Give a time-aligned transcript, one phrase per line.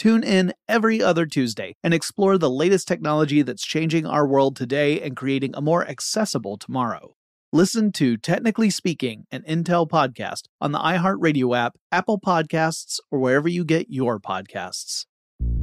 [0.00, 4.98] Tune in every other Tuesday and explore the latest technology that's changing our world today
[4.98, 7.16] and creating a more accessible tomorrow.
[7.52, 13.46] Listen to Technically Speaking, an Intel podcast on the iHeartRadio app, Apple Podcasts, or wherever
[13.46, 15.04] you get your podcasts.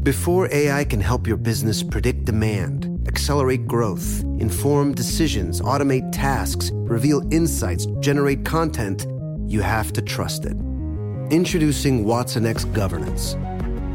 [0.04, 7.24] Before AI can help your business predict demand, accelerate growth, inform decisions, automate tasks, reveal
[7.34, 9.08] insights, generate content,
[9.48, 10.56] you have to trust it.
[11.32, 13.36] Introducing Watson X Governance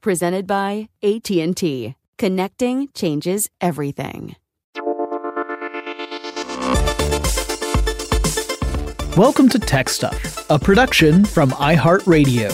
[0.00, 1.94] presented by AT&T.
[2.18, 4.36] Connecting changes everything.
[9.16, 12.50] Welcome to Tech Stuff, a production from iHeartRadio.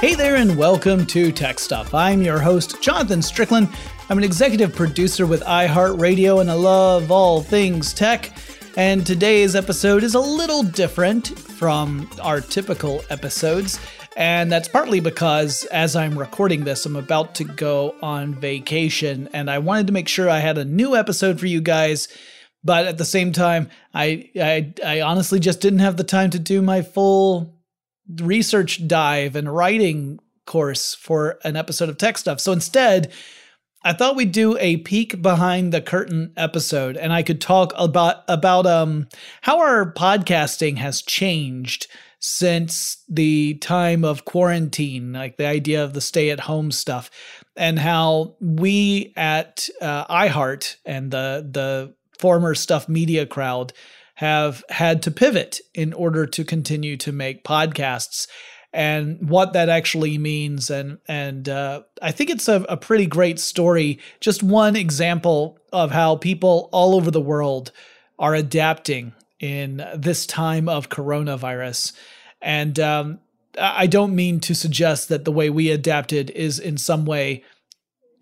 [0.00, 1.94] Hey there, and welcome to Tech Stuff.
[1.94, 3.68] I'm your host, Jonathan Strickland.
[4.08, 8.32] I'm an executive producer with iHeartRadio, and I love all things tech.
[8.76, 13.78] And today's episode is a little different from our typical episodes.
[14.16, 19.50] And that's partly because as I'm recording this, I'm about to go on vacation and
[19.50, 22.08] I wanted to make sure I had a new episode for you guys.
[22.64, 26.38] But at the same time, I, I, I honestly just didn't have the time to
[26.38, 27.54] do my full
[28.22, 32.40] research dive and writing course for an episode of Tech Stuff.
[32.40, 33.12] So instead,
[33.84, 38.22] I thought we'd do a peek behind the curtain episode and I could talk about
[38.28, 39.08] about um
[39.42, 41.88] how our podcasting has changed
[42.24, 47.10] since the time of quarantine, like the idea of the stay at home stuff
[47.56, 53.72] and how we at uh, iHeart and the the former stuff media crowd
[54.14, 58.28] have had to pivot in order to continue to make podcasts
[58.72, 60.70] and what that actually means.
[60.70, 63.98] And and uh, I think it's a, a pretty great story.
[64.20, 67.72] Just one example of how people all over the world
[68.18, 71.92] are adapting in this time of coronavirus.
[72.40, 73.18] And um,
[73.60, 77.44] I don't mean to suggest that the way we adapted is in some way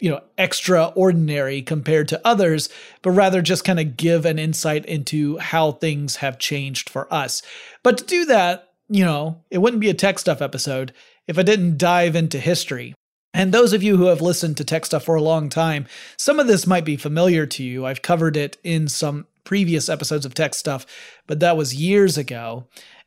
[0.01, 2.71] you know extraordinary compared to others
[3.03, 7.43] but rather just kind of give an insight into how things have changed for us
[7.83, 10.93] but to do that you know, it wouldn't be a tech stuff episode
[11.27, 12.95] if I didn't dive into history.
[13.33, 15.87] And those of you who have listened to tech stuff for a long time,
[16.19, 17.87] some of this might be familiar to you.
[17.87, 20.85] I've covered it in some previous episodes of tech stuff,
[21.29, 22.67] but that was years ago.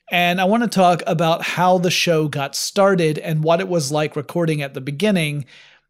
[0.09, 3.91] And I want to talk about how the show got started and what it was
[3.91, 5.45] like recording at the beginning,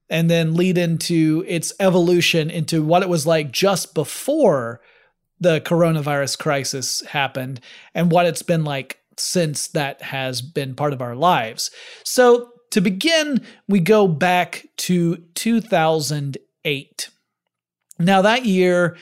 [0.09, 4.81] and then lead into its evolution into what it was like just before
[5.39, 7.59] the coronavirus crisis happened
[7.93, 11.71] and what it's been like since that has been part of our lives.
[12.03, 17.09] So, to begin, we go back to 2008.
[17.99, 18.97] Now, that year,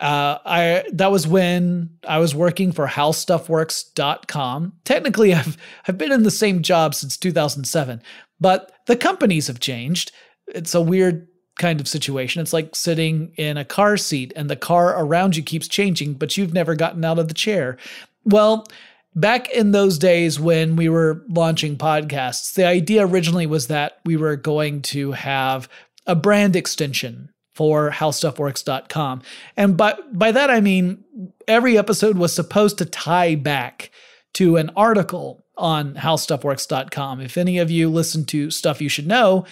[0.00, 4.72] uh, I that was when I was working for HowStuffWorks.com.
[4.84, 5.56] Technically, I've
[5.86, 8.02] I've been in the same job since 2007,
[8.40, 10.12] but the companies have changed.
[10.46, 11.26] It's a weird
[11.58, 12.40] kind of situation.
[12.40, 16.36] It's like sitting in a car seat and the car around you keeps changing, but
[16.36, 17.76] you've never gotten out of the chair.
[18.24, 18.66] Well,
[19.14, 24.16] back in those days when we were launching podcasts, the idea originally was that we
[24.16, 25.68] were going to have
[26.06, 29.22] a brand extension for howstuffworks.com.
[29.56, 31.04] And by, by that, I mean
[31.46, 33.90] every episode was supposed to tie back
[34.34, 37.20] to an article on howstuffworks.com.
[37.20, 39.44] If any of you listen to Stuff You Should Know,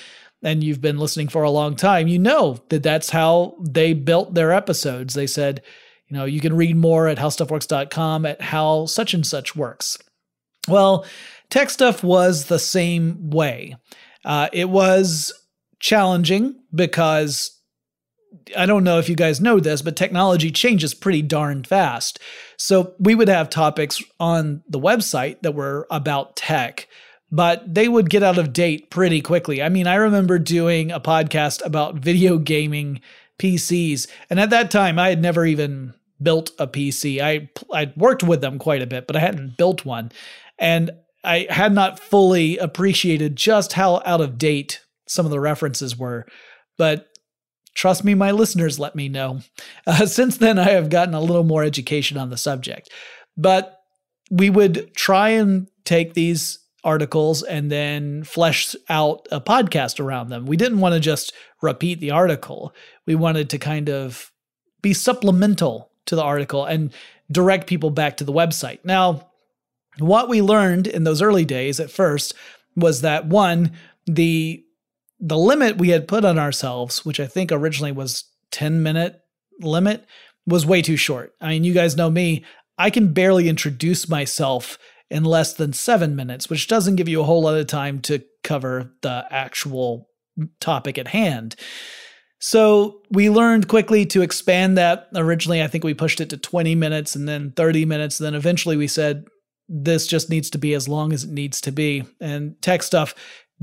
[0.42, 4.34] and you've been listening for a long time, you know that that's how they built
[4.34, 5.14] their episodes.
[5.14, 5.62] They said,
[6.08, 9.98] you know, you can read more at howstuffworks.com at how such and such works.
[10.68, 11.04] Well,
[11.50, 13.76] tech stuff was the same way.
[14.24, 15.32] Uh, it was
[15.78, 17.56] challenging because
[18.56, 22.18] I don't know if you guys know this, but technology changes pretty darn fast.
[22.56, 26.88] So we would have topics on the website that were about tech,
[27.30, 29.62] but they would get out of date pretty quickly.
[29.62, 33.00] I mean, I remember doing a podcast about video gaming
[33.38, 34.06] PCs.
[34.30, 37.20] And at that time, I had never even built a PC.
[37.20, 40.12] I I worked with them quite a bit, but I hadn't built one.
[40.58, 40.90] And
[41.24, 46.26] I had not fully appreciated just how out of date some of the references were.
[46.78, 47.08] But
[47.74, 49.40] trust me, my listeners let me know.
[49.86, 52.90] Uh, since then, I have gotten a little more education on the subject.
[53.36, 53.78] But
[54.30, 60.46] we would try and take these articles and then flesh out a podcast around them.
[60.46, 62.72] We didn't want to just repeat the article.
[63.06, 64.32] We wanted to kind of
[64.82, 66.92] be supplemental to the article and
[67.30, 68.78] direct people back to the website.
[68.84, 69.30] Now,
[69.98, 72.34] what we learned in those early days at first
[72.74, 73.72] was that one,
[74.06, 74.62] the
[75.18, 79.18] the limit we had put on ourselves, which I think originally was 10 minute
[79.60, 80.04] limit,
[80.46, 81.34] was way too short.
[81.40, 82.44] I mean, you guys know me,
[82.78, 84.78] I can barely introduce myself
[85.10, 88.22] in less than seven minutes, which doesn't give you a whole lot of time to
[88.44, 90.10] cover the actual
[90.60, 91.56] topic at hand.
[92.38, 95.08] So we learned quickly to expand that.
[95.14, 98.20] Originally, I think we pushed it to 20 minutes and then 30 minutes.
[98.20, 99.24] And then eventually we said,
[99.68, 102.04] this just needs to be as long as it needs to be.
[102.20, 103.14] And tech stuff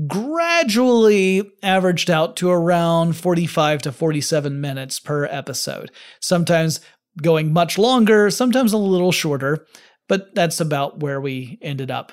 [0.06, 5.92] gradually averaged out to around 45 to 47 minutes per episode.
[6.20, 6.80] Sometimes
[7.22, 9.66] going much longer, sometimes a little shorter
[10.08, 12.12] but that's about where we ended up.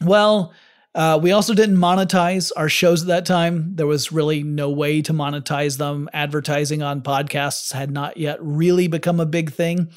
[0.00, 0.52] Well,
[0.94, 3.76] uh, we also didn't monetize our shows at that time.
[3.76, 6.08] There was really no way to monetize them.
[6.12, 9.90] Advertising on podcasts had not yet really become a big thing.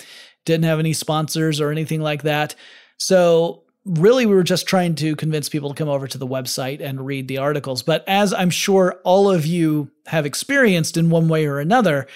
[0.45, 2.53] Didn't have any sponsors or anything like that.
[2.97, 6.79] So, really, we were just trying to convince people to come over to the website
[6.79, 7.81] and read the articles.
[7.81, 12.07] But as I'm sure all of you have experienced in one way or another,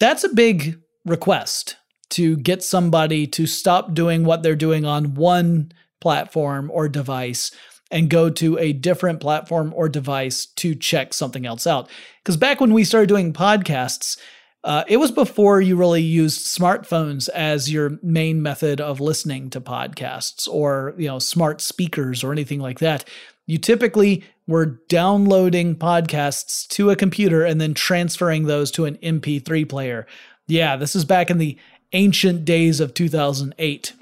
[0.00, 1.76] that's a big request
[2.10, 7.52] to get somebody to stop doing what they're doing on one platform or device
[7.92, 11.88] and go to a different platform or device to check something else out.
[12.22, 14.16] Because back when we started doing podcasts,
[14.64, 19.60] uh, it was before you really used smartphones as your main method of listening to
[19.60, 23.04] podcasts or you know smart speakers or anything like that.
[23.46, 29.68] You typically were downloading podcasts to a computer and then transferring those to an MP3
[29.68, 30.06] player.
[30.46, 31.58] Yeah, this is back in the
[31.92, 33.92] ancient days of 2008.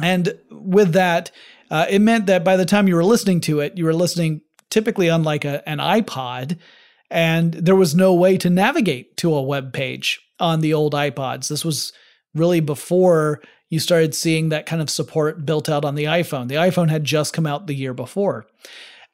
[0.00, 1.30] And with that,
[1.72, 4.42] uh, it meant that by the time you were listening to it, you were listening
[4.68, 6.58] typically on like a, an iPod,
[7.10, 11.48] and there was no way to navigate to a web page on the old iPods.
[11.48, 11.94] This was
[12.34, 13.40] really before
[13.70, 16.48] you started seeing that kind of support built out on the iPhone.
[16.48, 18.46] The iPhone had just come out the year before.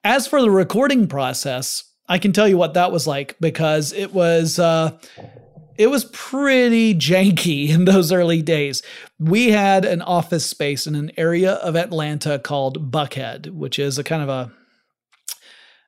[0.03, 4.13] As for the recording process, I can tell you what that was like because it
[4.13, 4.99] was uh,
[5.79, 8.83] it was pretty janky in those early days.
[9.19, 14.05] We had an office space in an area of Atlanta called Buckhead, which is a
[14.05, 14.53] kind of a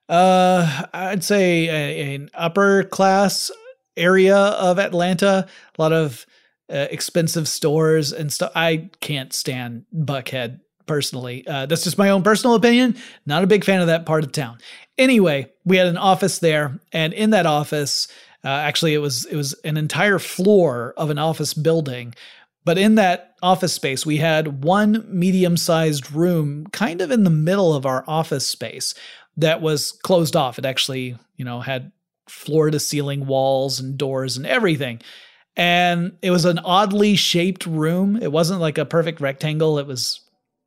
[0.09, 3.53] uh, I'd say a, an upper class
[3.97, 5.47] area of Atlanta.
[5.79, 6.27] A lot of
[6.69, 8.51] uh, expensive stores and stuff.
[8.57, 11.47] I can't stand Buckhead personally.
[11.47, 12.97] Uh, that's just my own personal opinion.
[13.25, 14.59] Not a big fan of that part of town.
[14.99, 18.09] Anyway, we had an office there, and in that office,
[18.45, 22.15] uh, actually, it was it was an entire floor of an office building.
[22.65, 27.31] But in that office space, we had one medium sized room kind of in the
[27.31, 28.95] middle of our office space
[29.37, 30.59] that was closed off.
[30.59, 31.93] It actually, you know, had
[32.29, 35.01] floor to ceiling walls and doors and everything.
[35.57, 38.17] And it was an oddly shaped room.
[38.17, 40.21] It wasn't like a perfect rectangle, it was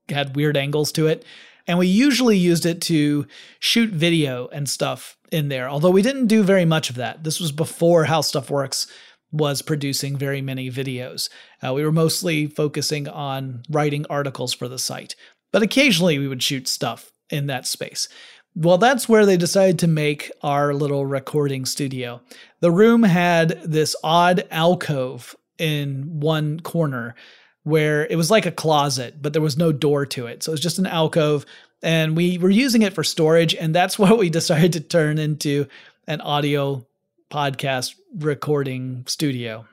[0.09, 1.23] had weird angles to it.
[1.67, 3.25] And we usually used it to
[3.59, 7.23] shoot video and stuff in there, although we didn't do very much of that.
[7.23, 8.87] This was before How Stuff Works
[9.31, 11.29] was producing very many videos.
[11.65, 15.15] Uh, we were mostly focusing on writing articles for the site,
[15.51, 18.07] but occasionally we would shoot stuff in that space.
[18.55, 22.21] Well, that's where they decided to make our little recording studio.
[22.59, 27.15] The room had this odd alcove in one corner
[27.63, 30.43] where it was like a closet, but there was no door to it.
[30.43, 31.45] So it was just an alcove.
[31.81, 33.55] And we were using it for storage.
[33.55, 35.67] And that's what we decided to turn into
[36.07, 36.85] an audio
[37.31, 39.65] podcast recording studio.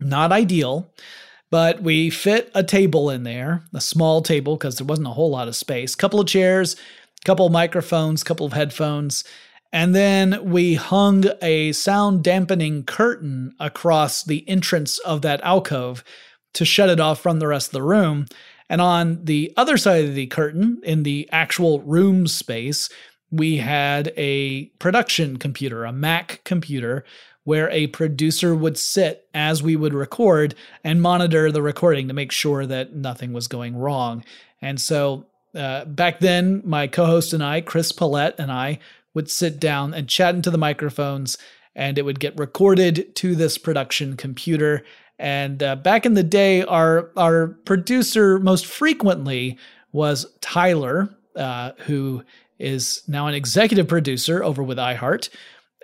[0.00, 0.92] Not ideal,
[1.50, 5.30] but we fit a table in there, a small table because there wasn't a whole
[5.30, 6.76] lot of space, couple of chairs,
[7.24, 9.24] couple of microphones, couple of headphones,
[9.74, 16.04] and then we hung a sound dampening curtain across the entrance of that alcove
[16.54, 18.26] to shut it off from the rest of the room.
[18.68, 22.88] And on the other side of the curtain, in the actual room space,
[23.30, 27.04] we had a production computer, a Mac computer,
[27.44, 32.32] where a producer would sit as we would record and monitor the recording to make
[32.32, 34.24] sure that nothing was going wrong.
[34.62, 38.78] And so uh, back then, my co host and I, Chris Pollette, and I
[39.12, 41.38] would sit down and chat into the microphones,
[41.76, 44.84] and it would get recorded to this production computer.
[45.18, 49.58] And uh, back in the day, our our producer most frequently
[49.92, 52.24] was Tyler, uh, who
[52.58, 55.28] is now an executive producer over with iHeart.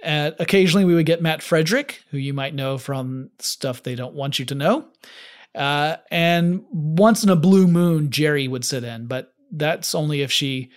[0.04, 4.14] Uh, occasionally, we would get Matt Frederick, who you might know from stuff they don't
[4.14, 4.88] want you to know.
[5.54, 10.30] Uh, and once in a blue moon, Jerri would sit in, but that's only if
[10.30, 10.70] she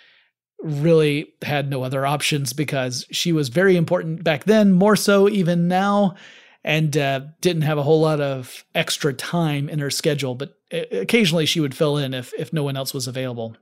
[0.59, 5.67] really had no other options because she was very important back then, more so even
[5.67, 6.15] now
[6.63, 10.35] and uh, didn't have a whole lot of extra time in her schedule.
[10.35, 13.55] But occasionally she would fill in if if no one else was available.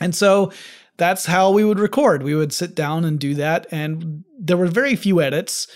[0.00, 0.52] And so
[0.96, 2.22] that's how we would record.
[2.22, 5.68] We would sit down and do that, and there were very few edits.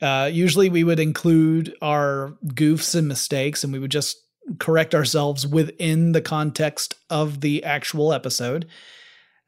[0.00, 4.18] Uh, usually, we would include our goofs and mistakes, and we would just
[4.58, 8.66] correct ourselves within the context of the actual episode.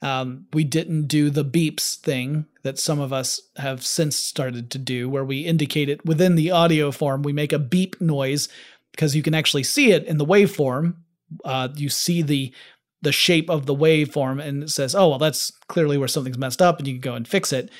[0.03, 4.79] Um, we didn't do the beeps thing that some of us have since started to
[4.79, 7.23] do, where we indicate it within the audio form.
[7.23, 8.49] We make a beep noise
[8.91, 10.97] because you can actually see it in the waveform.
[11.45, 12.53] Uh, you see the
[13.01, 16.63] the shape of the waveform, and it says, "Oh, well, that's clearly where something's messed
[16.63, 17.71] up," and you can go and fix it.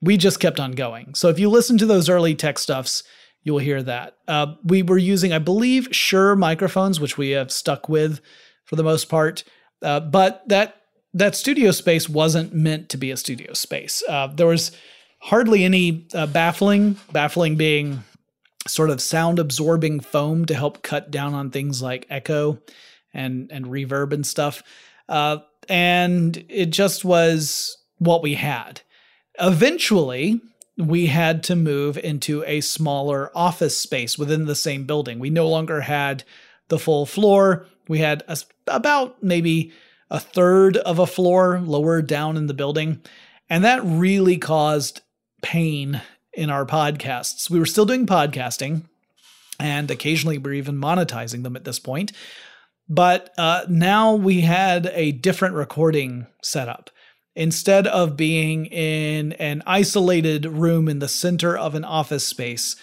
[0.00, 1.14] We just kept on going.
[1.14, 3.02] So if you listen to those early tech stuffs,
[3.42, 4.16] you will hear that.
[4.26, 8.20] Uh, we were using, I believe, Shure microphones, which we have stuck with
[8.64, 9.44] for the most part.
[9.82, 10.82] Uh, but that
[11.14, 14.02] that studio space wasn't meant to be a studio space.
[14.08, 14.72] Uh, there was
[15.20, 18.04] hardly any uh, baffling, baffling being
[18.66, 22.58] sort of sound absorbing foam to help cut down on things like echo
[23.14, 24.62] and and reverb and stuff.
[25.08, 25.38] Uh,
[25.68, 28.80] and it just was what we had.
[29.40, 30.40] Eventually,
[30.76, 35.18] we had to move into a smaller office space within the same building.
[35.18, 36.24] We no longer had
[36.68, 37.66] the full floor.
[37.88, 39.72] We had a, about maybe
[40.10, 43.00] a third of a floor lower down in the building.
[43.50, 45.00] And that really caused
[45.42, 46.00] pain
[46.32, 47.50] in our podcasts.
[47.50, 48.84] We were still doing podcasting,
[49.58, 52.12] and occasionally we're even monetizing them at this point.
[52.88, 56.90] But uh, now we had a different recording setup.
[57.34, 62.74] Instead of being in an isolated room in the center of an office space,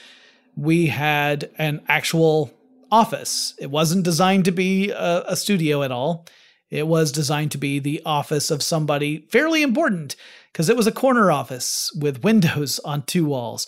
[0.55, 2.53] we had an actual
[2.91, 3.53] office.
[3.59, 6.25] It wasn't designed to be a, a studio at all.
[6.69, 10.15] It was designed to be the office of somebody fairly important
[10.51, 13.67] because it was a corner office with windows on two walls.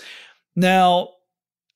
[0.55, 1.09] Now,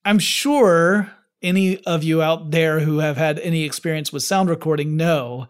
[0.03, 1.11] I'm sure
[1.41, 5.47] any of you out there who have had any experience with sound recording know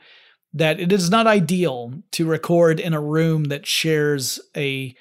[0.53, 4.95] that it is not ideal to record in a room that shares a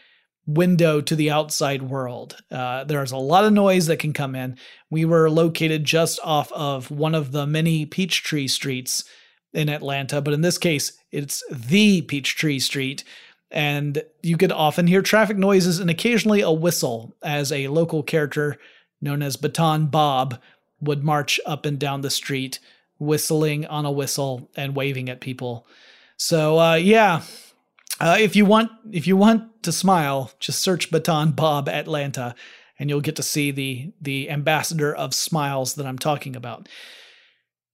[0.47, 2.37] window to the outside world.
[2.51, 4.57] Uh, there's a lot of noise that can come in.
[4.91, 9.05] We were located just off of one of the many Peachtree streets
[9.53, 13.05] in Atlanta, but in this case, it's the Peachtree Street.
[13.51, 18.59] And you could often hear traffic noises and occasionally a whistle as a local character
[19.01, 20.39] known as Baton Bob
[20.81, 22.61] would march up and down the street,
[22.99, 25.67] whistling on a whistle and waving at people.
[26.17, 27.23] So, uh, yeah,
[27.99, 32.35] uh, if you want, if you want to smile, just search Baton Bob Atlanta,
[32.79, 36.69] and you'll get to see the the ambassador of smiles that I'm talking about.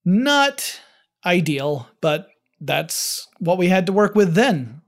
[0.05, 0.81] Not
[1.27, 2.29] ideal, but
[2.61, 4.81] that's what we had to work with then.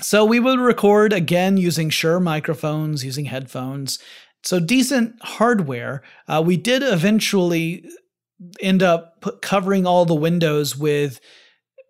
[0.00, 3.98] So we would record again using Shure microphones, using headphones.
[4.44, 6.02] So decent hardware.
[6.28, 7.88] Uh, we did eventually
[8.60, 11.20] end up covering all the windows with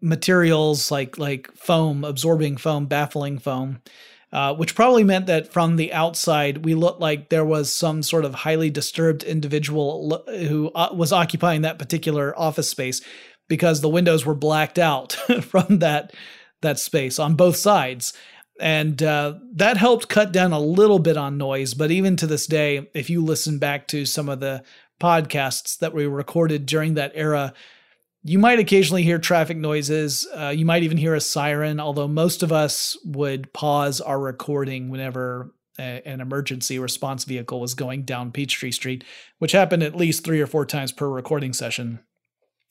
[0.01, 3.83] materials like like foam, absorbing foam, baffling foam.
[4.31, 8.27] Uh, which probably meant that from the outside we looked like there was some sort
[8.27, 13.01] of highly disturbed individual who uh, was occupying that particular office space
[13.49, 15.13] because the windows were blacked out
[15.43, 16.13] from that
[16.63, 18.13] that space on both sides
[18.61, 22.47] and uh, that helped cut down a little bit on noise but even to this
[22.47, 24.63] day if you listen back to some of the
[25.01, 27.55] podcasts that we recorded during that era
[28.25, 30.27] You might occasionally hear traffic noises.
[30.37, 34.91] Uh, you might even hear a siren, although most of us would pause our recording
[34.91, 39.05] whenever a, an emergency response vehicle was going down Peachtree Street,
[39.39, 42.01] which happened at least three or four times per recording session.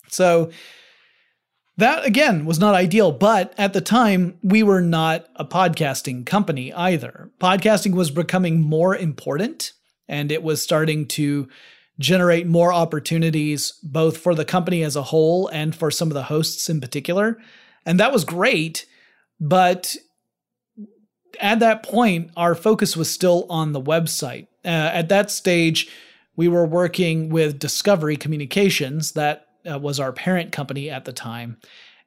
[0.09, 0.51] So,
[1.77, 6.73] that again was not ideal, but at the time, we were not a podcasting company
[6.73, 7.29] either.
[7.39, 9.73] Podcasting was becoming more important
[10.07, 11.47] and it was starting to
[11.99, 16.23] generate more opportunities both for the company as a whole and for some of the
[16.23, 17.37] hosts in particular.
[17.85, 18.85] And that was great,
[19.39, 19.95] but
[21.39, 24.47] at that point, our focus was still on the website.
[24.65, 25.89] Uh, at that stage,
[26.35, 31.57] we were working with Discovery Communications, that uh, was our parent company at the time.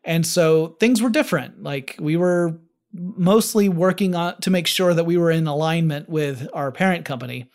[0.05, 1.63] And so things were different.
[1.63, 2.59] Like we were
[2.93, 7.51] mostly working on to make sure that we were in alignment with our parent company.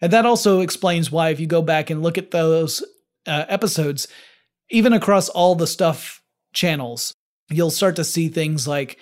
[0.00, 2.84] And that also explains why, if you go back and look at those
[3.26, 4.06] uh, episodes,
[4.70, 7.14] even across all the stuff channels,
[7.50, 8.98] you'll start to see things like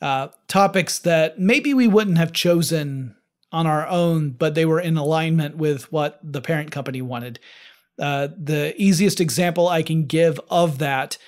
[0.00, 3.16] uh, topics that maybe we wouldn't have chosen
[3.50, 7.40] on our own, but they were in alignment with what the parent company wanted.
[7.98, 11.18] Uh, the easiest example I can give of that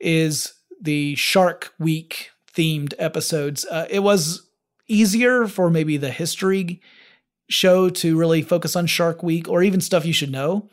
[0.00, 3.64] is the Shark Week themed episodes.
[3.64, 4.48] Uh, it was
[4.88, 6.80] easier for maybe the history
[7.48, 10.68] show to really focus on Shark Week or even stuff you should know.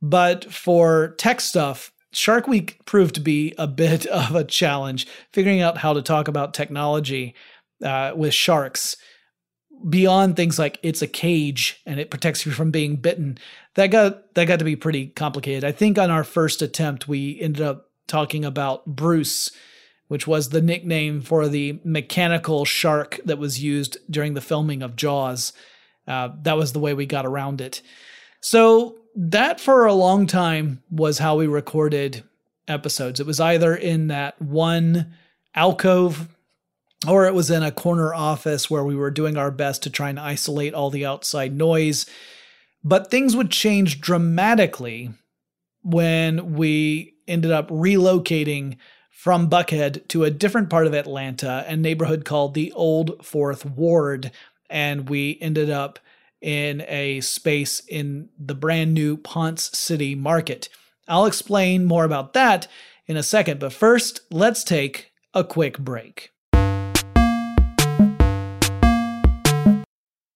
[0.00, 5.60] But for tech stuff, Shark Week proved to be a bit of a challenge, figuring
[5.60, 7.34] out how to talk about technology
[7.84, 8.96] uh, with sharks
[9.88, 13.38] beyond things like it's a cage and it protects you from being bitten.
[13.74, 15.64] That got that got to be pretty complicated.
[15.64, 19.50] I think on our first attempt, we ended up talking about Bruce,
[20.08, 24.96] which was the nickname for the mechanical shark that was used during the filming of
[24.96, 25.52] Jaws.
[26.06, 27.80] Uh, that was the way we got around it.
[28.40, 32.24] So that for a long time was how we recorded
[32.66, 33.20] episodes.
[33.20, 35.14] It was either in that one
[35.54, 36.28] alcove
[37.06, 40.10] or it was in a corner office where we were doing our best to try
[40.10, 42.06] and isolate all the outside noise.
[42.84, 45.10] But things would change dramatically
[45.82, 48.76] when we ended up relocating
[49.10, 54.32] from Buckhead to a different part of Atlanta, a neighborhood called the Old Fourth Ward.
[54.68, 55.98] And we ended up
[56.40, 60.68] in a space in the brand new Ponce City Market.
[61.06, 62.66] I'll explain more about that
[63.06, 66.31] in a second, but first, let's take a quick break.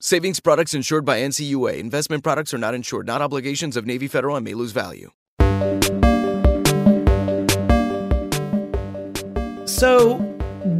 [0.00, 1.78] Savings products insured by NCUA.
[1.78, 5.10] Investment products are not insured, not obligations of Navy Federal and may lose value.
[9.64, 10.16] So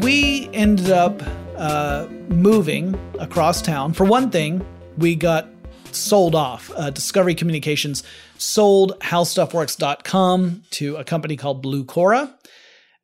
[0.02, 1.22] we ended up
[1.56, 3.94] uh, moving across town.
[3.94, 4.64] For one thing,
[4.98, 5.48] we got
[5.92, 6.70] sold off.
[6.76, 8.02] Uh, Discovery Communications
[8.36, 12.34] sold HowStuffWorks.com to a company called Blucora.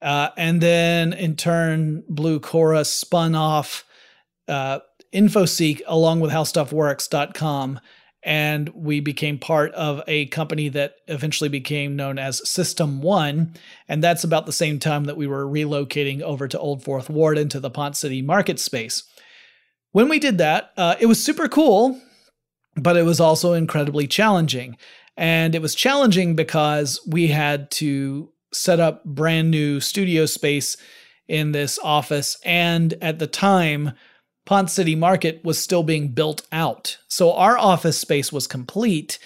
[0.02, 3.86] Uh, and then in turn, Blucora spun off
[4.48, 4.80] uh,
[5.12, 7.80] InfoSpace along with HowStuffWorks.com.
[8.24, 13.54] And we became part of a company that eventually became known as System One.
[13.88, 17.36] And that's about the same time that we were relocating over to Old Fourth Ward
[17.36, 19.02] into the Ponce City market space.
[19.90, 22.00] When we did that, uh, it was super cool,
[22.76, 24.76] but it was also incredibly challenging.
[25.16, 30.76] And it was challenging because we had to set up brand new studio space
[31.28, 32.38] in this office.
[32.44, 33.92] And at the time,
[34.44, 36.98] Ponce City Market was still being built out.
[37.08, 39.18] So our office space was complete,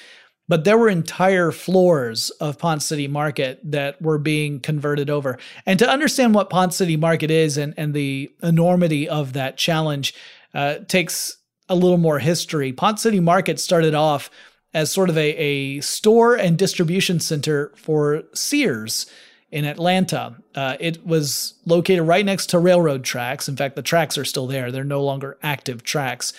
[0.48, 5.38] but there were entire floors of Ponce City Market that were being converted over.
[5.64, 10.14] And to understand what Ponce City Market is and, and the enormity of that challenge
[10.55, 12.72] uh, takes a little more history.
[12.72, 14.31] Ponce City Market started off
[14.72, 19.07] as sort of a, a store and distribution center for Sears
[19.50, 20.37] in Atlanta.
[20.54, 23.48] Uh, it was located right next to railroad tracks.
[23.48, 26.32] In fact, the tracks are still there, they're no longer active tracks.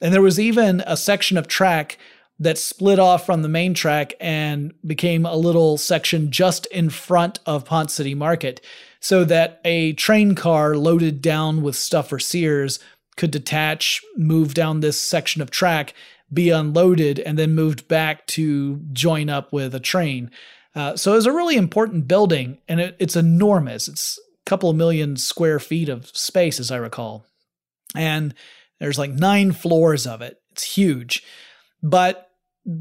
[0.00, 1.98] And there was even a section of track
[2.38, 7.38] that split off from the main track and became a little section just in front
[7.46, 8.60] of Ponce City Market
[8.98, 12.78] so that a train car loaded down with stuff for Sears
[13.16, 15.94] could detach, move down this section of track,
[16.32, 20.30] be unloaded, and then moved back to join up with a train.
[20.74, 23.88] Uh, so it's a really important building, and it, it's enormous.
[23.88, 27.26] It's a couple of million square feet of space, as I recall.
[27.94, 28.34] And
[28.80, 30.40] there's like nine floors of it.
[30.52, 31.22] It's huge.
[31.82, 32.28] But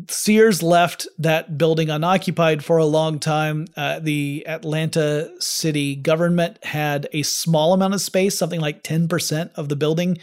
[0.10, 3.66] Sears left that building unoccupied for a long time.
[3.76, 9.70] Uh, the Atlanta city government had a small amount of space, something like 10% of
[9.70, 10.20] the building,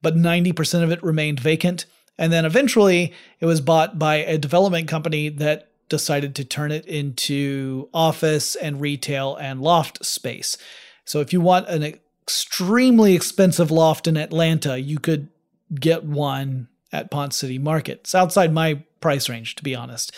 [0.00, 1.84] but 90% of it remained vacant.
[2.16, 6.86] And then eventually it was bought by a development company that decided to turn it
[6.86, 10.56] into office and retail and loft space.
[11.04, 15.28] So if you want an extremely expensive loft in Atlanta, you could
[15.74, 18.00] get one at Ponce City Market.
[18.00, 20.12] It's outside my price range, to be honest.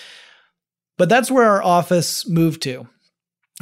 [0.97, 2.89] But that's where our office moved to.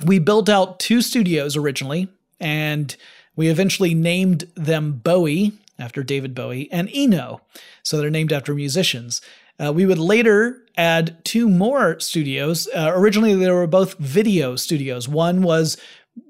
[0.05, 2.95] We built out two studios originally, and
[3.35, 7.41] we eventually named them Bowie after David Bowie and Eno.
[7.83, 9.21] So they're named after musicians.
[9.59, 12.69] Uh, we would later add two more studios.
[12.75, 15.09] Uh, originally, they were both video studios.
[15.09, 15.77] One was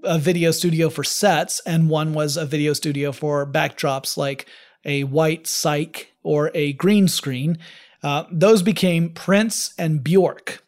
[0.02, 4.46] a video studio for sets, and one was a video studio for backdrops like
[4.84, 7.58] a white cyc or a green screen.
[8.02, 10.62] Uh, those became Prince and Bjork.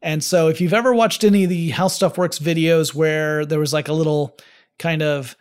[0.00, 3.60] And so, if you've ever watched any of the How Stuff Works videos where there
[3.60, 4.36] was like a little
[4.78, 5.36] kind of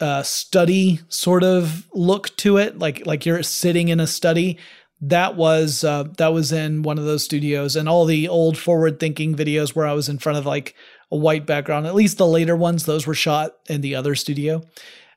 [0.00, 4.58] uh, study sort of look to it, like like you're sitting in a study,
[5.00, 8.98] that was uh, that was in one of those studios and all the old forward
[8.98, 10.74] thinking videos where i was in front of like
[11.10, 14.62] a white background at least the later ones those were shot in the other studio.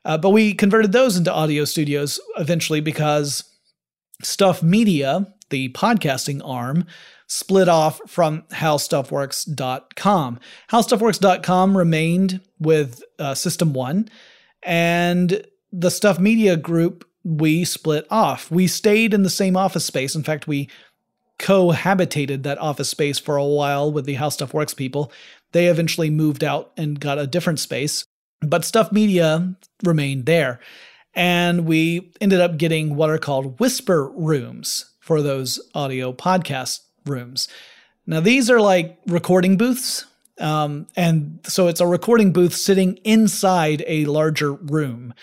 [0.03, 3.43] Uh, but we converted those into audio studios eventually because
[4.23, 6.85] stuff media the podcasting arm
[7.27, 10.39] split off from howstuffworks.com
[10.69, 14.09] howstuffworks.com remained with uh, system one
[14.63, 18.49] and the stuff media group we split off.
[18.49, 20.15] We stayed in the same office space.
[20.15, 20.69] In fact, we
[21.39, 25.11] cohabitated that office space for a while with the How Stuff Works people.
[25.51, 28.05] They eventually moved out and got a different space,
[28.41, 30.59] but Stuff Media remained there.
[31.13, 37.47] And we ended up getting what are called whisper rooms for those audio podcast rooms.
[38.05, 40.05] Now, these are like recording booths.
[40.39, 45.13] Um, and so it's a recording booth sitting inside a larger room.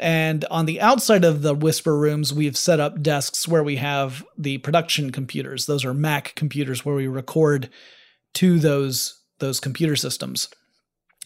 [0.00, 4.24] And on the outside of the Whisper rooms, we've set up desks where we have
[4.36, 5.66] the production computers.
[5.66, 7.70] Those are Mac computers where we record
[8.34, 10.48] to those, those computer systems.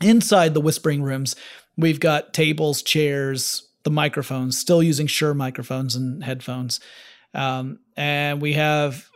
[0.03, 1.37] Inside the whispering rooms
[1.77, 6.81] We've got tables, chairs, the microphones, still using Shure microphones and headphones.
[7.35, 9.09] Um, and we have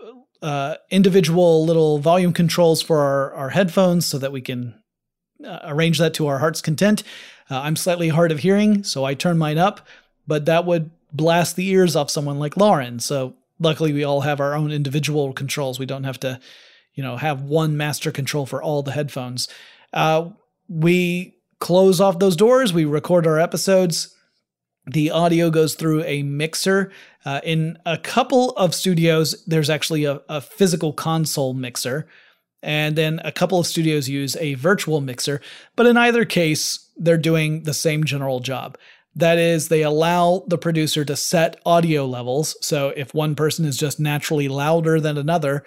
[0.43, 4.75] uh, individual little volume controls for our, our headphones so that we can
[5.45, 7.05] uh, arrange that to our heart's content.
[7.51, 9.87] Uh, I'm slightly hard of hearing, so I turn mine up,
[10.27, 13.01] but that would blast the ears off someone like Lauren.
[13.01, 15.79] So luckily, we all have our own individual controls.
[15.79, 16.41] We don't have to,
[16.95, 19.49] you know, have one master control for all the headphones.
[19.93, 20.31] Uh,
[20.69, 22.73] we close off those doors.
[22.73, 24.15] We record our episodes.
[24.87, 26.93] The audio goes through a mixer.
[27.25, 32.09] Uh, in a couple of studios, there's actually a, a physical console mixer.
[32.63, 35.41] And then a couple of studios use a virtual mixer.
[35.77, 38.77] But in either case, they're doing the same general job.
[39.15, 42.57] That is, they allow the producer to set audio levels.
[42.61, 45.65] So if one person is just naturally louder than another,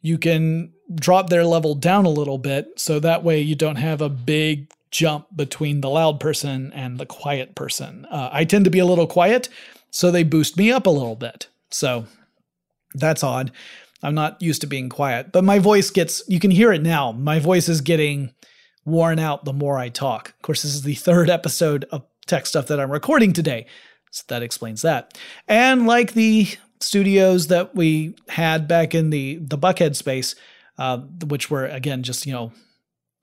[0.00, 2.68] you can drop their level down a little bit.
[2.76, 7.06] So that way you don't have a big jump between the loud person and the
[7.06, 8.06] quiet person.
[8.10, 9.48] Uh, I tend to be a little quiet,
[9.90, 11.48] so they boost me up a little bit.
[11.70, 12.06] So
[12.94, 13.50] that's odd.
[14.02, 17.12] I'm not used to being quiet, but my voice gets, you can hear it now.
[17.12, 18.32] My voice is getting
[18.86, 20.30] worn out the more I talk.
[20.30, 23.66] Of course, this is the third episode of tech stuff that I'm recording today.
[24.10, 25.18] So that explains that.
[25.46, 26.48] And like the
[26.80, 30.34] studios that we had back in the the Buckhead space,
[30.78, 32.52] uh, which were again just you know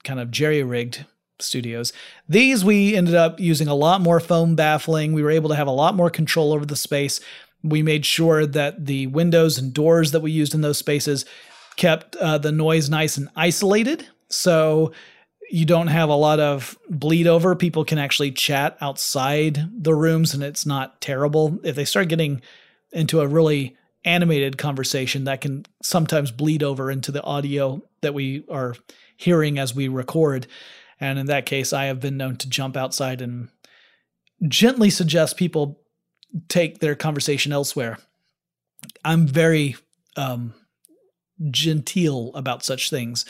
[0.04, 1.06] kind of jerry rigged
[1.40, 1.94] studios.
[2.28, 5.14] These we ended up using a lot more foam baffling.
[5.14, 7.20] We were able to have a lot more control over the space.
[7.64, 11.26] We made sure that the windows and doors that we used in those spaces
[11.76, 14.06] kept uh, the noise nice and isolated.
[14.28, 14.92] So
[15.54, 17.56] you don't have a lot of bleed over.
[17.56, 21.60] People can actually chat outside the rooms and it's not terrible.
[21.64, 22.42] If they start getting
[22.92, 28.44] into a really animated conversation, that can sometimes bleed over into the audio that we
[28.50, 28.76] are
[29.16, 30.48] hearing as we record.
[31.00, 33.50] And in that case, I have been known to jump outside and
[34.48, 35.84] gently suggest people
[36.48, 38.00] take their conversation elsewhere.
[39.06, 39.76] I'm very
[40.18, 40.56] um,
[41.52, 43.24] genteel about such things.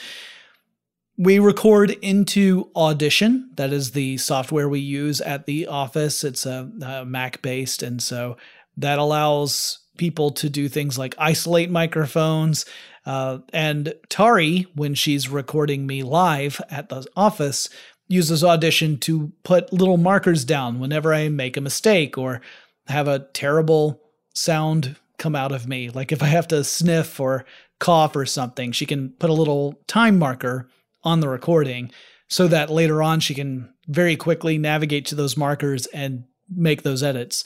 [1.17, 3.51] We record into Audition.
[3.55, 6.23] That is the software we use at the office.
[6.23, 7.83] It's a, a Mac based.
[7.83, 8.37] And so
[8.77, 12.65] that allows people to do things like isolate microphones.
[13.05, 17.69] Uh, and Tari, when she's recording me live at the office,
[18.07, 22.41] uses Audition to put little markers down whenever I make a mistake or
[22.87, 24.01] have a terrible
[24.33, 25.89] sound come out of me.
[25.89, 27.45] Like if I have to sniff or
[27.79, 30.69] cough or something, she can put a little time marker
[31.03, 31.91] on the recording
[32.27, 37.03] so that later on she can very quickly navigate to those markers and make those
[37.03, 37.43] edits.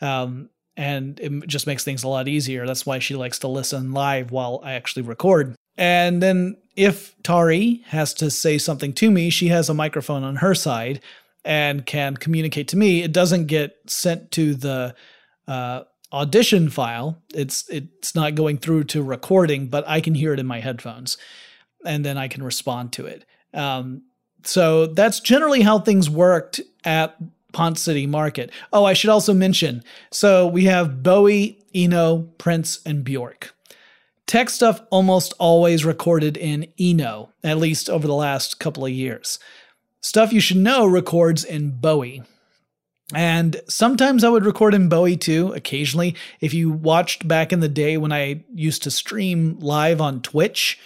[0.00, 2.66] Um, and it just makes things a lot easier.
[2.66, 5.54] That's why she likes to listen live while I actually record.
[5.76, 10.36] And then if Tari has to say something to me, she has a microphone on
[10.36, 11.00] her side
[11.44, 13.02] and can communicate to me.
[13.02, 14.94] It doesn't get sent to the
[15.46, 17.22] uh, audition file.
[17.34, 21.16] It's it's not going through to recording, but I can hear it in my headphones
[21.84, 23.24] and then I can respond to it.
[23.52, 24.02] Um,
[24.42, 27.16] so that's generally how things worked at
[27.52, 28.50] Ponce City Market.
[28.72, 33.54] Oh, I should also mention so we have Bowie, Eno, Prince, and Bjork.
[34.26, 39.38] Tech stuff almost always recorded in Eno, at least over the last couple of years.
[40.00, 42.22] Stuff you should know records in Bowie.
[43.14, 46.14] And sometimes I would record in Bowie too, occasionally.
[46.40, 50.78] If you watched back in the day when I used to stream live on Twitch,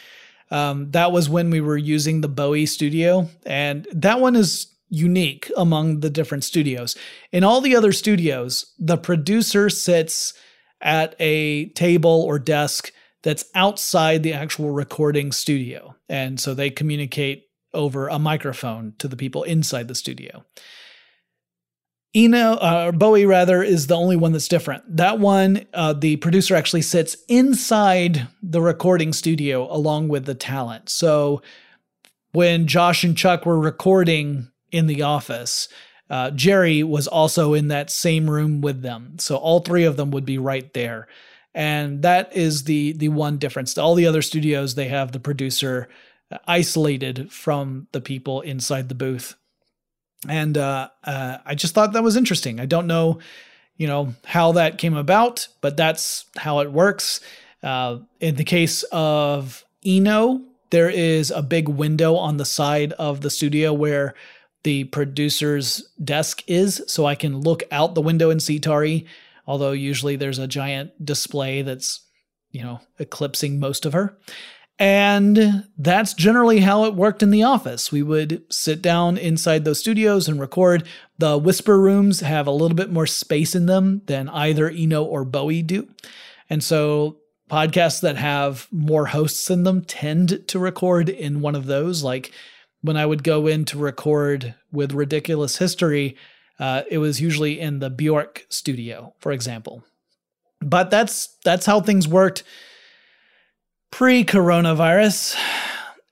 [0.50, 5.50] um, that was when we were using the Bowie studio, and that one is unique
[5.56, 6.96] among the different studios.
[7.32, 10.32] In all the other studios, the producer sits
[10.80, 15.96] at a table or desk that's outside the actual recording studio.
[16.08, 20.44] And so they communicate over a microphone to the people inside the studio.
[22.14, 24.96] Eno, uh, Bowie rather, is the only one that's different.
[24.96, 30.88] That one, uh, the producer actually sits inside the recording studio along with the talent.
[30.88, 31.42] So
[32.32, 35.68] when Josh and Chuck were recording in the office,
[36.08, 39.18] uh, Jerri was also in that same room with them.
[39.18, 41.08] So all three of them would be right there.
[41.54, 43.76] And that is the the one difference.
[43.76, 45.88] All the other studios, they have the producer
[46.46, 49.34] isolated from the people inside the booth
[50.26, 52.58] and uh, uh, I just thought that was interesting.
[52.58, 53.20] I don't know,
[53.76, 57.20] you know, how that came about, but that's how it works.
[57.62, 63.20] Uh, in the case of Eno, there is a big window on the side of
[63.20, 64.14] the studio where
[64.64, 69.06] the producer's desk is, so I can look out the window and see Tari.
[69.46, 72.00] Although usually there's a giant display that's,
[72.50, 74.18] you know, eclipsing most of her.
[74.78, 77.90] And that's generally how it worked in the office.
[77.90, 80.86] We would sit down inside those studios and record.
[81.18, 85.24] The whisper rooms have a little bit more space in them than either Eno or
[85.24, 85.88] Bowie do.
[86.48, 87.16] And so
[87.50, 92.04] podcasts that have more hosts in them tend to record in one of those.
[92.04, 92.30] Like
[92.80, 96.16] when I would go in to record with Ridiculous History,
[96.60, 99.82] uh, it was usually in the Bjork studio, for example.
[100.60, 102.42] But that's that's how things worked
[103.90, 105.36] pre coronavirus,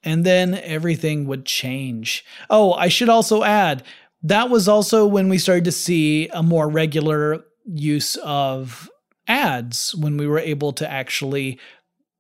[0.05, 2.25] and then everything would change.
[2.49, 3.83] Oh, I should also add
[4.23, 8.91] that was also when we started to see a more regular use of
[9.29, 11.61] ads when we were able to actually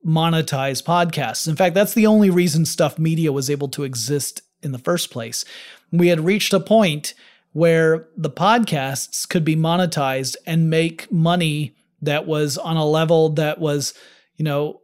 [0.07, 1.49] monetize podcasts.
[1.49, 5.11] In fact, that's the only reason Stuff Media was able to exist in the first
[5.11, 5.45] place.
[5.90, 7.14] We had reached a point
[7.53, 13.59] where the podcasts could be monetized and make money that was on a level that
[13.59, 13.95] was,
[14.37, 14.81] you know,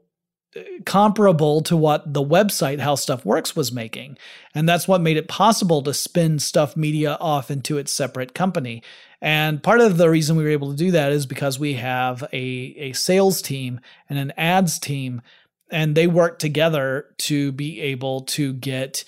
[0.84, 4.18] comparable to what the website How Stuff Works was making.
[4.54, 8.82] And that's what made it possible to spin Stuff Media off into its separate company.
[9.20, 12.22] And part of the reason we were able to do that is because we have
[12.32, 15.22] a, a sales team and an ads team,
[15.70, 19.04] and they work together to be able to get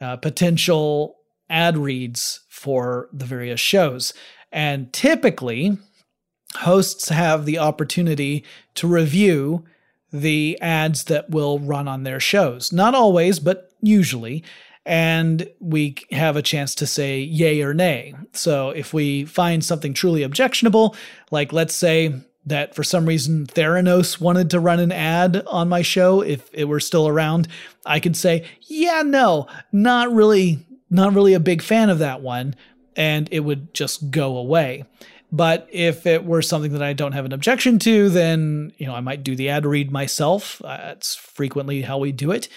[0.00, 1.16] uh, potential
[1.50, 4.12] ad reads for the various shows.
[4.50, 5.78] And typically,
[6.56, 9.64] hosts have the opportunity to review
[10.12, 12.72] the ads that will run on their shows.
[12.72, 14.44] Not always, but usually.
[14.86, 18.14] And we have a chance to say yay or nay.
[18.32, 20.96] So if we find something truly objectionable,
[21.30, 22.14] like let's say
[22.46, 26.64] that for some reason Theranos wanted to run an ad on my show, if it
[26.64, 27.48] were still around,
[27.84, 32.54] I could say, yeah, no, not really, not really a big fan of that one.
[32.96, 34.84] And it would just go away.
[35.30, 38.94] But if it were something that I don't have an objection to, then you know
[38.94, 40.60] I might do the ad read myself.
[40.62, 42.48] That's frequently how we do it.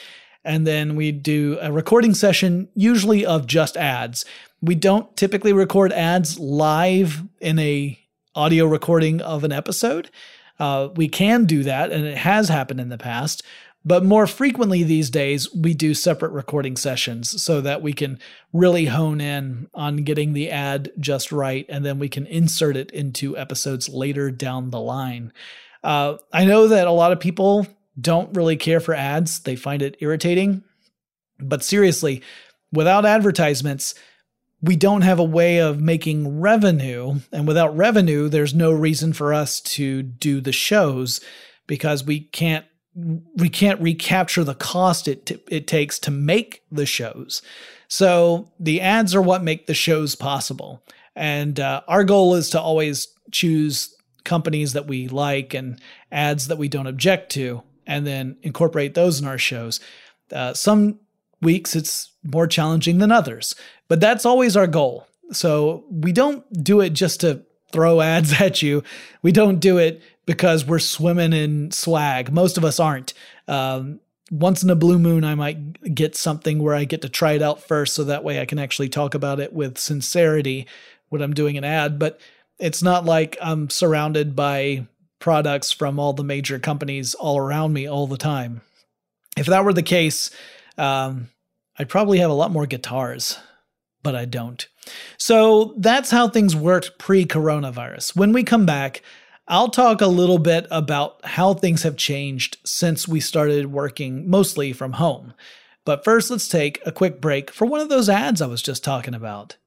[0.44, 4.26] And then we do a recording session, usually of just ads.
[4.62, 8.00] We don't typically record ads live in a
[8.34, 10.10] audio recording of an episode.
[10.60, 13.44] Uh, we can do that, and it has happened in the past.
[13.84, 18.20] But more frequently these days, we do separate recording sessions so that we can
[18.54, 22.92] really hone in on getting the ad just right, and then we can insert it
[22.92, 25.34] into episodes later down the line.
[25.84, 27.66] Uh, I know that a lot of people
[28.00, 30.64] don't really care for ads, they find it irritating.
[31.40, 32.22] But seriously,
[32.72, 33.96] without advertisements,
[34.62, 37.20] we don't have a way of making revenue.
[37.32, 41.20] And without revenue, there's no reason for us to do the shows
[41.66, 42.66] because we can't
[42.96, 47.42] we can't recapture the cost it t- it takes to make the shows.
[47.88, 50.84] So the ads are what make the shows possible.
[51.16, 55.80] And uh, our goal is to always choose companies that we like and
[56.12, 59.80] ads that we don't object to, and then incorporate those in our shows.
[60.32, 61.00] Uh, some
[61.42, 63.56] weeks it's more challenging than others,
[63.88, 65.08] but that's always our goal.
[65.32, 68.84] So we don't do it just to throw ads at you.
[69.22, 72.32] We don't do it because we're swimming in swag.
[72.32, 73.14] Most of us aren't.
[73.48, 74.00] Um,
[74.32, 77.42] once in a blue moon, I might get something where I get to try it
[77.42, 80.68] out first, so that way I can actually talk about it with sincerity
[81.10, 82.00] when I'm doing an ad.
[82.00, 82.20] But
[82.58, 84.88] it's not like I'm surrounded by
[85.20, 88.62] products from all the major companies all around me all the time.
[89.38, 90.32] If that were the case,
[90.78, 91.30] um,
[91.78, 93.38] I'd probably have a lot more guitars,
[94.04, 94.66] but I don't.
[95.18, 98.16] So that's how things worked pre coronavirus.
[98.16, 99.02] When we come back,
[99.52, 104.72] I'll talk a little bit about how things have changed since we started working mostly
[104.72, 105.34] from home.
[105.86, 108.82] But first, let's take a quick break for one of those ads I was just
[108.82, 109.58] talking about.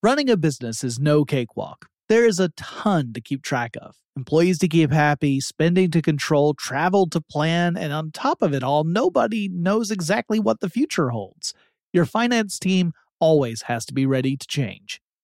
[0.00, 1.86] Running a business is no cakewalk.
[2.08, 6.54] There is a ton to keep track of employees to keep happy, spending to control,
[6.54, 11.08] travel to plan, and on top of it all, nobody knows exactly what the future
[11.08, 11.52] holds.
[11.92, 15.00] Your finance team always has to be ready to change.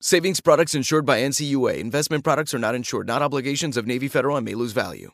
[0.00, 1.78] Savings products insured by NCUA.
[1.78, 5.10] Investment products are not insured, not obligations of Navy Federal and may lose value.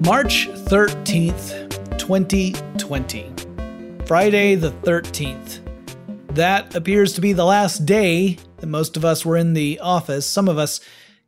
[0.00, 3.32] March 13th, 2020.
[4.04, 5.60] Friday the 13th.
[6.34, 10.26] That appears to be the last day that most of us were in the office.
[10.26, 10.80] Some of us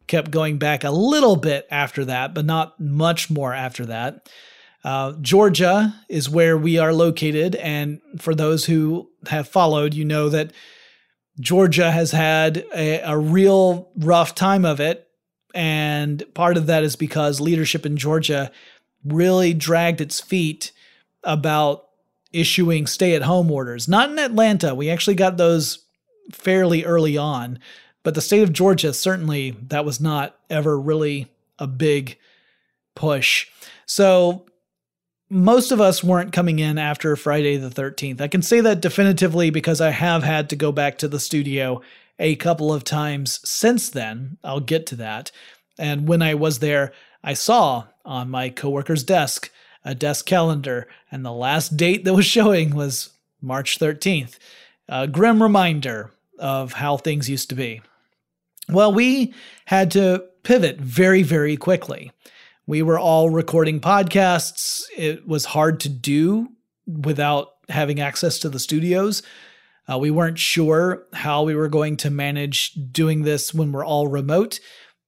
[0.08, 4.28] kept going back a little bit after that, but not much more after that.
[4.84, 7.54] Uh, Georgia is where we are located.
[7.56, 10.52] And for those who have followed, you know that
[11.40, 15.08] Georgia has had a, a real rough time of it.
[15.54, 18.50] And part of that is because leadership in Georgia
[19.04, 20.72] really dragged its feet
[21.22, 21.88] about
[22.32, 23.88] issuing stay at home orders.
[23.88, 24.74] Not in Atlanta.
[24.74, 25.84] We actually got those
[26.30, 27.58] fairly early on.
[28.02, 32.18] But the state of Georgia, certainly, that was not ever really a big
[32.94, 33.46] push.
[33.86, 34.46] So
[35.32, 38.20] most of us weren't coming in after Friday the 13th.
[38.20, 41.80] I can say that definitively because I have had to go back to the studio
[42.18, 44.36] a couple of times since then.
[44.44, 45.32] I'll get to that.
[45.78, 46.92] And when I was there,
[47.24, 49.50] I saw on my coworker's desk
[49.86, 53.10] a desk calendar, and the last date that was showing was
[53.40, 54.38] March 13th.
[54.86, 57.80] A grim reminder of how things used to be.
[58.68, 59.32] Well, we
[59.64, 62.12] had to pivot very, very quickly.
[62.66, 64.84] We were all recording podcasts.
[64.96, 66.48] It was hard to do
[66.86, 69.22] without having access to the studios.
[69.90, 74.06] Uh, we weren't sure how we were going to manage doing this when we're all
[74.06, 74.60] remote.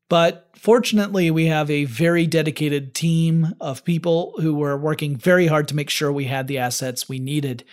[0.09, 5.69] But fortunately, we have a very dedicated team of people who were working very hard
[5.69, 7.65] to make sure we had the assets we needed.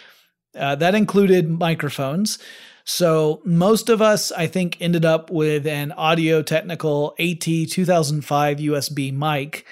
[0.56, 2.38] Uh, that included microphones.
[2.84, 9.66] So most of us, I think, ended up with an Audio-Technica AT 2005 USB mic.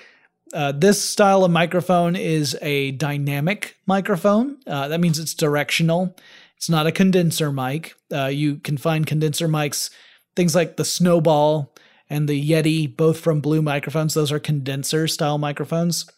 [0.54, 4.58] Uh, this style of microphone is a dynamic microphone.
[4.66, 6.16] Uh, that means it's directional.
[6.58, 7.96] It's not a condenser mic.
[8.12, 9.90] Uh, you can find condenser mics,
[10.36, 11.74] things like the Snowball
[12.10, 14.14] and the Yeti, both from Blue Microphones.
[14.14, 16.10] Those are condenser style microphones.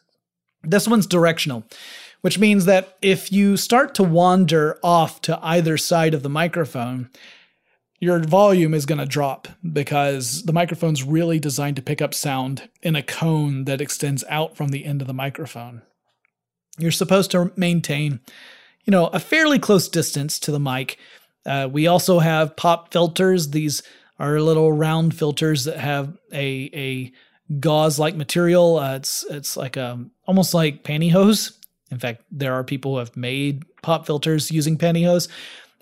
[0.64, 1.64] This one's directional
[2.22, 7.10] which means that if you start to wander off to either side of the microphone,
[8.00, 12.70] your volume is going to drop because the microphone's really designed to pick up sound
[12.82, 15.84] in a cone that extends out from the end of the microphone.
[16.80, 18.20] You're supposed to maintain,
[18.86, 20.98] you know, a fairly close distance to the mic.
[21.46, 23.50] Uh, we also have pop filters.
[23.50, 23.84] These
[24.20, 27.12] are little round filters that have a a
[27.60, 28.80] gauze like material.
[28.80, 31.58] Uh, it's it's like a almost like pantyhose
[31.92, 35.28] in fact, there are people who have made pop filters using pantyhose.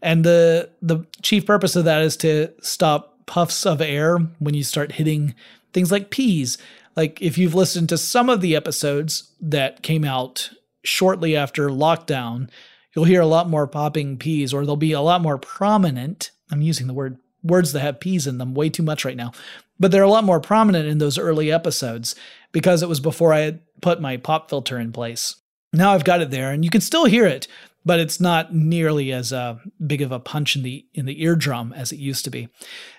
[0.02, 4.64] And the the chief purpose of that is to stop puffs of air when you
[4.64, 5.36] start hitting
[5.72, 6.58] things like peas.
[6.96, 10.50] Like if you've listened to some of the episodes that came out
[10.84, 12.50] shortly after lockdown,
[12.96, 16.32] you'll hear a lot more popping peas, or they'll be a lot more prominent.
[16.52, 19.32] I'm using the word words that have P's in them way too much right now.
[19.80, 22.16] But they're a lot more prominent in those early episodes
[22.52, 25.36] because it was before I had put my pop filter in place.
[25.74, 27.48] Now I've got it there and you can still hear it,
[27.86, 31.74] but it's not nearly as uh, big of a punch in the in the eardrum
[31.74, 32.50] as it used to be.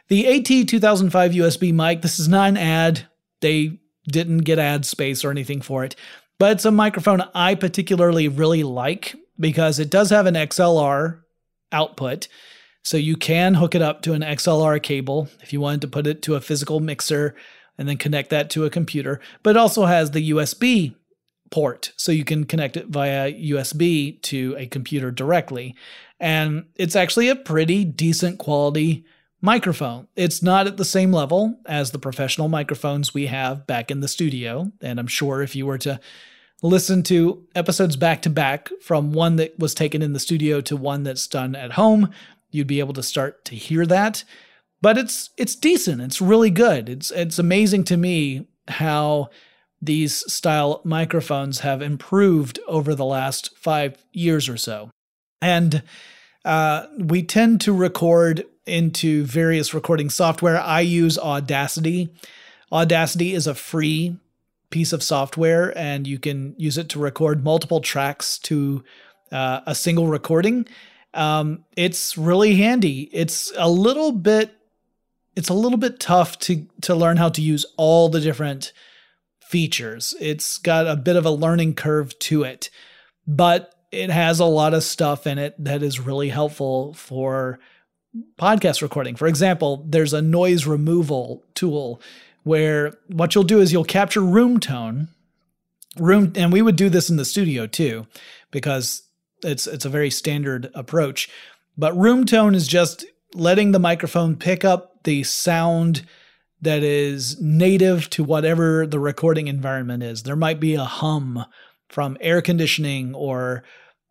[0.08, 3.08] The AT2005 USB mic, this is not an ad.
[3.40, 5.96] They didn't get ad space or anything for it,
[6.38, 11.20] but it's a microphone I particularly really like because it does have an XLR
[11.72, 12.28] output.
[12.82, 16.06] So you can hook it up to an XLR cable if you wanted to put
[16.06, 17.34] it to a physical mixer
[17.76, 19.20] and then connect that to a computer.
[19.42, 20.94] But it also has the USB
[21.50, 25.74] port, so you can connect it via USB to a computer directly.
[26.18, 29.04] And it's actually a pretty decent quality
[29.40, 30.06] microphone.
[30.16, 34.08] It's not at the same level as the professional microphones we have back in the
[34.08, 34.70] studio.
[34.80, 36.00] And I'm sure if you were to
[36.62, 40.76] listen to episodes back to back from one that was taken in the studio to
[40.76, 42.10] one that's done at home,
[42.50, 44.24] you'd be able to start to hear that.
[44.82, 46.00] But it's it's decent.
[46.00, 46.88] It's really good.
[46.88, 49.30] It's it's amazing to me how
[49.82, 54.90] these style microphones have improved over the last five years or so.
[55.40, 55.82] And
[56.44, 60.60] uh, we tend to record into various recording software.
[60.60, 62.10] I use Audacity.
[62.70, 64.16] Audacity is a free
[64.70, 68.84] piece of software, and you can use it to record multiple tracks to
[69.32, 70.66] uh, a single recording.
[71.14, 73.10] Um, it's really handy.
[73.12, 74.54] It's a little bit,
[75.34, 78.72] it's a little bit tough to to learn how to use all the different
[79.50, 80.14] features.
[80.20, 82.70] It's got a bit of a learning curve to it,
[83.26, 87.58] but it has a lot of stuff in it that is really helpful for
[88.38, 89.16] podcast recording.
[89.16, 92.00] For example, there's a noise removal tool
[92.44, 95.08] where what you'll do is you'll capture room tone
[95.98, 98.06] room and we would do this in the studio too
[98.52, 99.02] because
[99.42, 101.28] it's it's a very standard approach
[101.76, 106.06] but room tone is just letting the microphone pick up the sound
[106.62, 110.22] that is native to whatever the recording environment is.
[110.22, 111.44] There might be a hum
[111.88, 113.64] from air conditioning or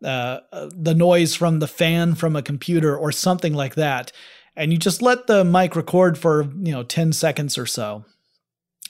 [0.04, 0.40] uh,
[0.72, 4.12] the noise from the fan from a computer or something like that.
[4.56, 8.04] And you just let the mic record for, you know, 10 seconds or so.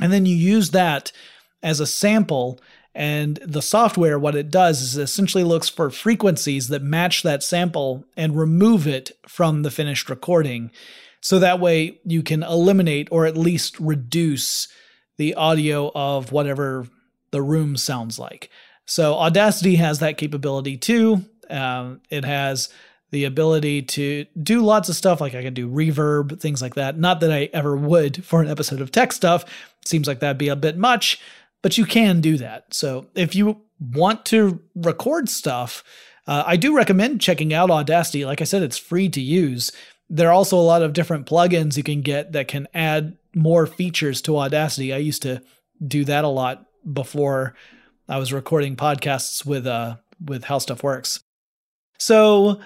[0.01, 1.13] And then you use that
[1.63, 2.61] as a sample.
[2.95, 7.43] And the software, what it does is it essentially looks for frequencies that match that
[7.43, 10.71] sample and remove it from the finished recording.
[11.21, 14.68] So that way you can eliminate or at least reduce
[15.18, 16.87] the audio of whatever
[17.31, 18.51] the room sounds like.
[18.87, 21.25] So Audacity has that capability too.
[21.49, 22.71] Um, it has
[23.11, 26.99] the ability to do lots of stuff like I can do reverb, things like that.
[26.99, 29.45] Not that I ever would for an episode of tech stuff.
[29.85, 31.21] seems like that'd be a bit much,
[31.62, 32.73] but you can do that.
[32.73, 35.83] So if you want to record stuff,
[36.27, 38.25] uh, I do recommend checking out Audacity.
[38.25, 39.73] Like I said, it's free to use
[40.11, 43.67] there are also a lot of different plugins you can get that can add more
[43.67, 44.93] features to Audacity.
[44.93, 45.41] I used to
[45.87, 47.55] do that a lot before
[48.09, 51.23] I was recording podcasts with uh with How Stuff Works.
[51.99, 52.61] So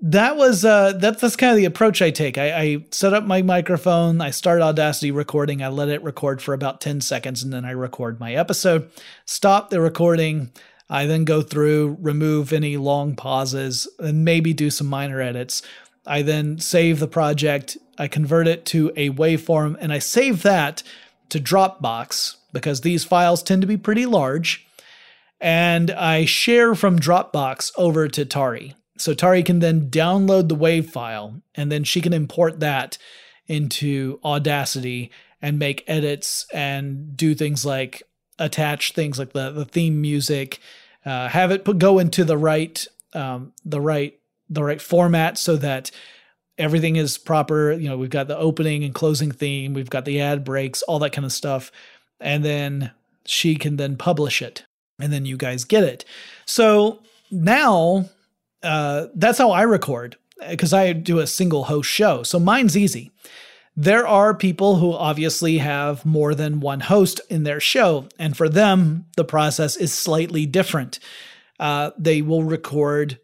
[0.00, 2.38] that was uh that, that's kind of the approach I take.
[2.38, 6.54] I, I set up my microphone, I start Audacity recording, I let it record for
[6.54, 8.90] about 10 seconds, and then I record my episode.
[9.26, 10.52] Stop the recording.
[10.90, 15.60] I then go through, remove any long pauses, and maybe do some minor edits.
[16.08, 20.82] I then save the project, I convert it to a waveform, and I save that
[21.28, 24.66] to Dropbox because these files tend to be pretty large.
[25.40, 28.74] And I share from Dropbox over to Tari.
[28.96, 32.98] So Tari can then download the WAV file and then she can import that
[33.46, 38.02] into Audacity and make edits and do things like
[38.38, 40.58] attach things like the, the theme music,
[41.04, 44.17] uh, have it put, go into the right um, the right
[44.48, 45.90] the right format so that
[46.56, 47.72] everything is proper.
[47.72, 50.98] You know, we've got the opening and closing theme, we've got the ad breaks, all
[51.00, 51.70] that kind of stuff.
[52.20, 52.90] And then
[53.24, 54.64] she can then publish it
[54.98, 56.04] and then you guys get it.
[56.46, 58.08] So now
[58.62, 60.16] uh, that's how I record
[60.48, 62.22] because I do a single host show.
[62.22, 63.10] So mine's easy.
[63.76, 68.48] There are people who obviously have more than one host in their show, and for
[68.48, 70.98] them, the process is slightly different.
[71.60, 73.20] Uh, they will record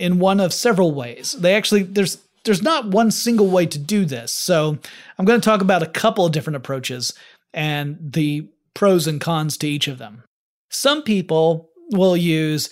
[0.00, 1.32] in one of several ways.
[1.32, 4.32] They actually there's there's not one single way to do this.
[4.32, 4.78] So
[5.18, 7.12] I'm going to talk about a couple of different approaches
[7.52, 10.24] and the pros and cons to each of them.
[10.70, 12.70] Some people will use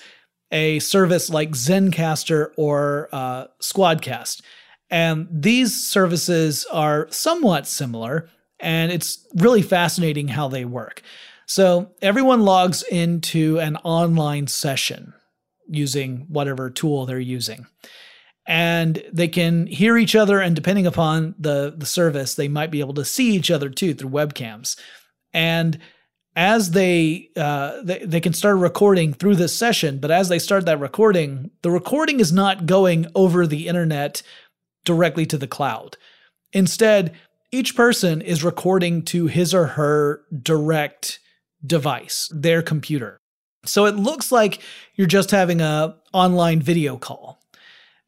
[0.50, 4.40] a service like Zencastr or uh, Squadcast.
[4.88, 11.02] And these services are somewhat similar, and it's really fascinating how they work.
[11.44, 15.12] So everyone logs into an online session
[15.68, 17.66] using whatever tool they're using.
[18.46, 22.80] and they can hear each other and depending upon the the service they might be
[22.80, 24.76] able to see each other too through webcams.
[25.34, 25.78] And
[26.34, 30.64] as they, uh, they they can start recording through this session but as they start
[30.64, 34.22] that recording the recording is not going over the internet
[34.84, 35.96] directly to the cloud.
[36.52, 37.12] Instead
[37.52, 41.18] each person is recording to his or her direct
[41.66, 43.20] device their computer
[43.68, 44.60] so it looks like
[44.94, 47.40] you're just having a online video call.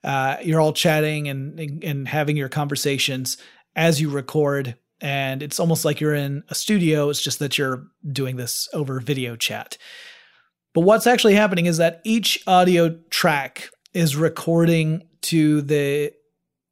[0.02, 3.36] Uh, you're all chatting and and having your conversations
[3.76, 7.08] as you record and it's almost like you're in a studio.
[7.08, 9.78] It's just that you're doing this over video chat.
[10.74, 16.12] But what's actually happening is that each audio track is recording to the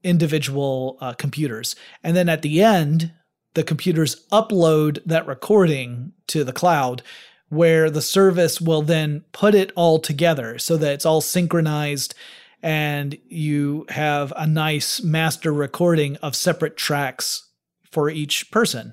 [0.05, 1.75] individual uh, computers.
[2.05, 3.13] And then at the end
[3.55, 7.03] the computers upload that recording to the cloud
[7.49, 12.15] where the service will then put it all together so that it's all synchronized
[12.63, 17.49] and you have a nice master recording of separate tracks
[17.91, 18.93] for each person.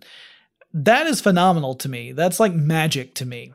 [0.74, 2.12] That is phenomenal to me.
[2.12, 3.54] That's like magic to me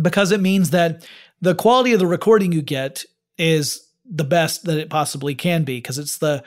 [0.00, 1.06] because it means that
[1.40, 3.04] the quality of the recording you get
[3.38, 6.42] is the best that it possibly can be because it's the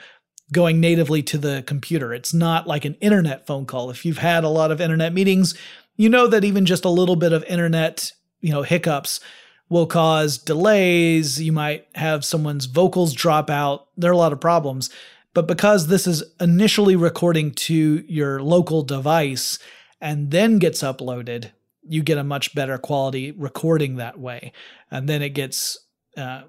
[0.52, 2.12] going natively to the computer.
[2.12, 3.90] It's not like an internet phone call.
[3.90, 5.54] If you've had a lot of internet meetings,
[5.96, 9.20] you know that even just a little bit of internet, you know, hiccups
[9.68, 11.40] will cause delays.
[11.40, 13.88] You might have someone's vocals drop out.
[13.96, 14.90] There are a lot of problems.
[15.32, 19.58] But because this is initially recording to your local device
[20.00, 21.50] and then gets uploaded,
[21.82, 24.52] you get a much better quality recording that way.
[24.90, 25.78] And then it gets
[26.16, 26.42] uh,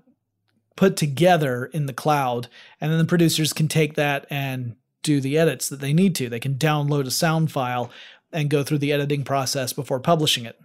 [0.75, 2.47] put together in the cloud.
[2.79, 6.29] And then the producers can take that and do the edits that they need to.
[6.29, 7.91] They can download a sound file
[8.31, 10.59] and go through the editing process before publishing it.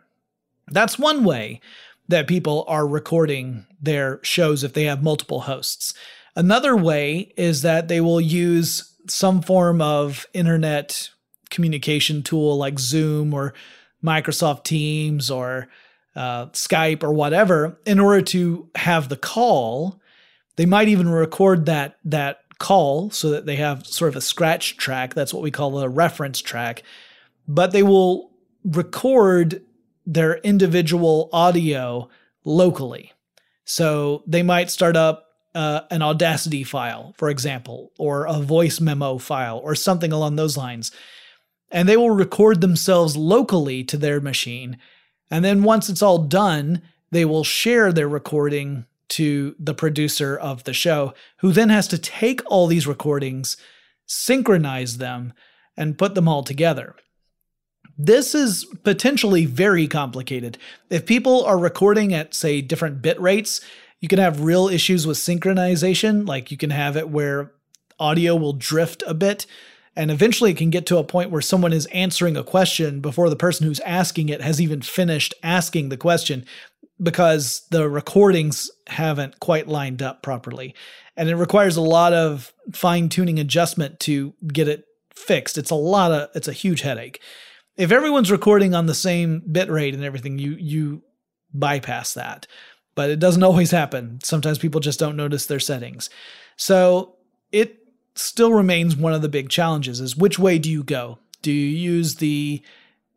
[0.68, 1.60] That's one way
[2.08, 5.94] that people are recording their shows if they have multiple hosts.
[6.34, 11.10] Another way is that they will use some form of internet
[11.50, 13.54] communication tool like Zoom or
[14.02, 15.68] Microsoft Teams or
[16.16, 20.00] uh, Skype or whatever in order to have the call.
[20.56, 24.76] They might even record that that call so that they have sort of a scratch
[24.76, 25.14] track.
[25.14, 26.82] That's what we call a reference track.
[27.52, 28.30] But they will
[28.64, 29.62] record
[30.06, 32.08] their individual audio
[32.44, 33.12] locally.
[33.64, 39.18] So they might start up uh, an Audacity file, for example, or a voice memo
[39.18, 40.92] file, or something along those lines.
[41.72, 44.78] And they will record themselves locally to their machine.
[45.28, 50.62] And then once it's all done, they will share their recording to the producer of
[50.62, 53.56] the show, who then has to take all these recordings,
[54.06, 55.32] synchronize them,
[55.76, 56.94] and put them all together.
[58.02, 60.56] This is potentially very complicated.
[60.88, 63.60] If people are recording at, say, different bit rates,
[64.00, 66.26] you can have real issues with synchronization.
[66.26, 67.52] Like you can have it where
[67.98, 69.44] audio will drift a bit.
[69.94, 73.28] And eventually it can get to a point where someone is answering a question before
[73.28, 76.46] the person who's asking it has even finished asking the question
[77.02, 80.74] because the recordings haven't quite lined up properly.
[81.18, 85.58] And it requires a lot of fine tuning adjustment to get it fixed.
[85.58, 87.20] It's a lot of, it's a huge headache
[87.80, 91.02] if everyone's recording on the same bit rate and everything, you you
[91.54, 92.46] bypass that.
[92.94, 94.20] But it doesn't always happen.
[94.22, 96.10] Sometimes people just don't notice their settings.
[96.56, 97.16] So
[97.50, 97.78] it
[98.14, 101.18] still remains one of the big challenges is which way do you go?
[101.40, 102.62] Do you use the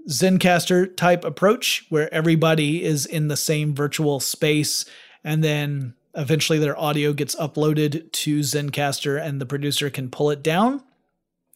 [0.07, 4.85] Zencastr type approach where everybody is in the same virtual space
[5.25, 10.41] and then eventually their audio gets uploaded to Zencastr and the producer can pull it
[10.41, 10.81] down?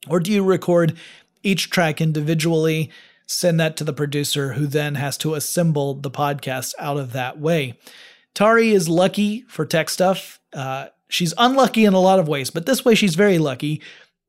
[0.10, 0.98] Or do you record
[1.44, 2.90] each track individually,
[3.26, 7.40] send that to the producer who then has to assemble the podcast out of that
[7.40, 7.78] way.
[8.34, 10.40] Tari is lucky for tech stuff.
[10.54, 13.82] Uh, she's unlucky in a lot of ways, but this way she's very lucky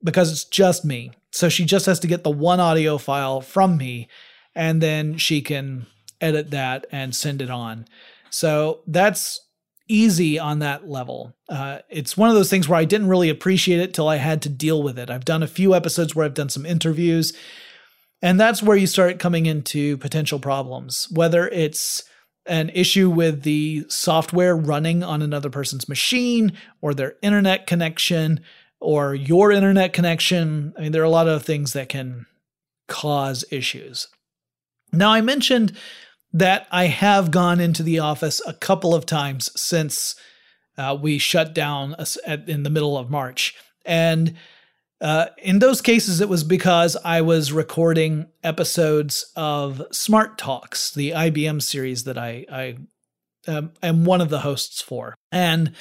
[0.02, 1.12] because it's just me.
[1.30, 4.08] So she just has to get the one audio file from me
[4.54, 5.86] and then she can
[6.20, 7.86] edit that and send it on.
[8.30, 9.40] So that's
[9.88, 11.34] easy on that level.
[11.48, 14.42] Uh, it's one of those things where I didn't really appreciate it till I had
[14.42, 15.10] to deal with it.
[15.10, 17.32] I've done a few episodes where I've done some interviews,
[18.22, 22.04] and that's where you start coming into potential problems, whether it's
[22.46, 28.40] an issue with the software running on another person's machine or their internet connection
[28.80, 30.72] or your internet connection.
[30.76, 32.26] I mean, there are a lot of things that can
[32.88, 34.08] cause issues.
[34.92, 35.76] Now, I mentioned
[36.32, 40.14] that I have gone into the office a couple of times since
[40.76, 41.96] uh, we shut down
[42.46, 43.54] in the middle of March.
[43.84, 44.36] And
[45.00, 51.12] uh, in those cases, it was because I was recording episodes of Smart Talks, the
[51.12, 52.76] IBM series that I, I
[53.46, 55.14] um, am one of the hosts for.
[55.32, 55.72] And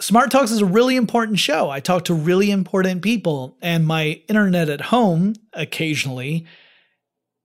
[0.00, 1.70] Smart Talks is a really important show.
[1.70, 6.46] I talk to really important people, and my internet at home occasionally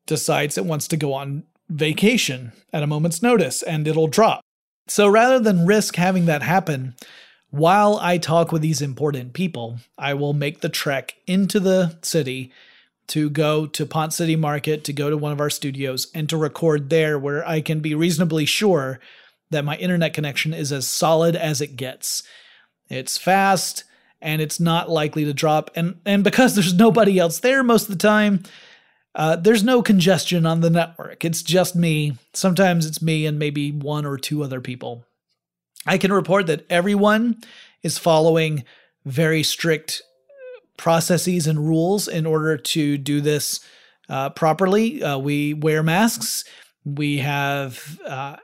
[0.07, 4.41] decides it wants to go on vacation at a moment's notice and it'll drop.
[4.87, 6.95] So rather than risk having that happen,
[7.49, 12.51] while I talk with these important people, I will make the trek into the city
[13.07, 16.37] to go to Ponce City Market, to go to one of our studios, and to
[16.37, 18.99] record there where I can be reasonably sure
[19.49, 22.23] that my internet connection is as solid as it gets.
[22.89, 23.85] It's fast
[24.21, 25.71] and it's not likely to drop.
[25.75, 28.43] And, and because there's nobody else there most of the time,
[29.17, 31.25] uh, there's no congestion on the network.
[31.25, 32.17] It's just me.
[32.33, 35.03] Sometimes it's me and maybe one or two other people.
[35.87, 37.41] I can report that everyone
[37.81, 38.63] is following
[39.05, 40.03] very strict
[40.77, 43.59] processes and rules in order to do this
[44.07, 45.01] uh, properly.
[45.01, 46.43] Uh, we wear masks.
[46.85, 48.37] We have uh,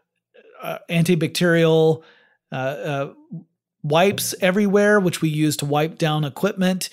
[0.62, 2.04] uh antibacterial
[3.84, 6.90] wipes everywhere, which we use to wipe down equipment.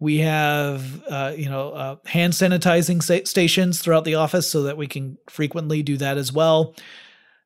[0.00, 1.02] We have,
[1.36, 6.18] you know, hand sanitizing stations throughout the office so that we can frequently do that
[6.18, 6.74] as well.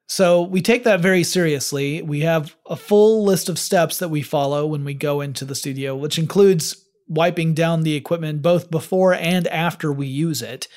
[0.07, 2.03] So we take that very seriously.
[2.03, 5.55] We have a full list of steps that we follow when we go into the
[5.55, 10.69] studio, which includes wiping down the equipment both before and after we use it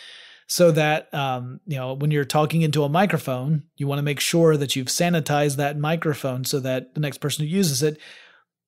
[0.48, 4.20] so that um, you know when you're talking into a microphone you want to make
[4.20, 7.98] sure that you've sanitized that microphone so that the next person who uses it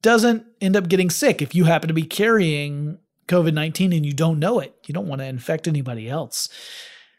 [0.07, 2.97] doesn't end up getting sick if you happen to be carrying
[3.27, 4.73] covid-19 and you don't know it.
[4.85, 6.47] You don't want to infect anybody else.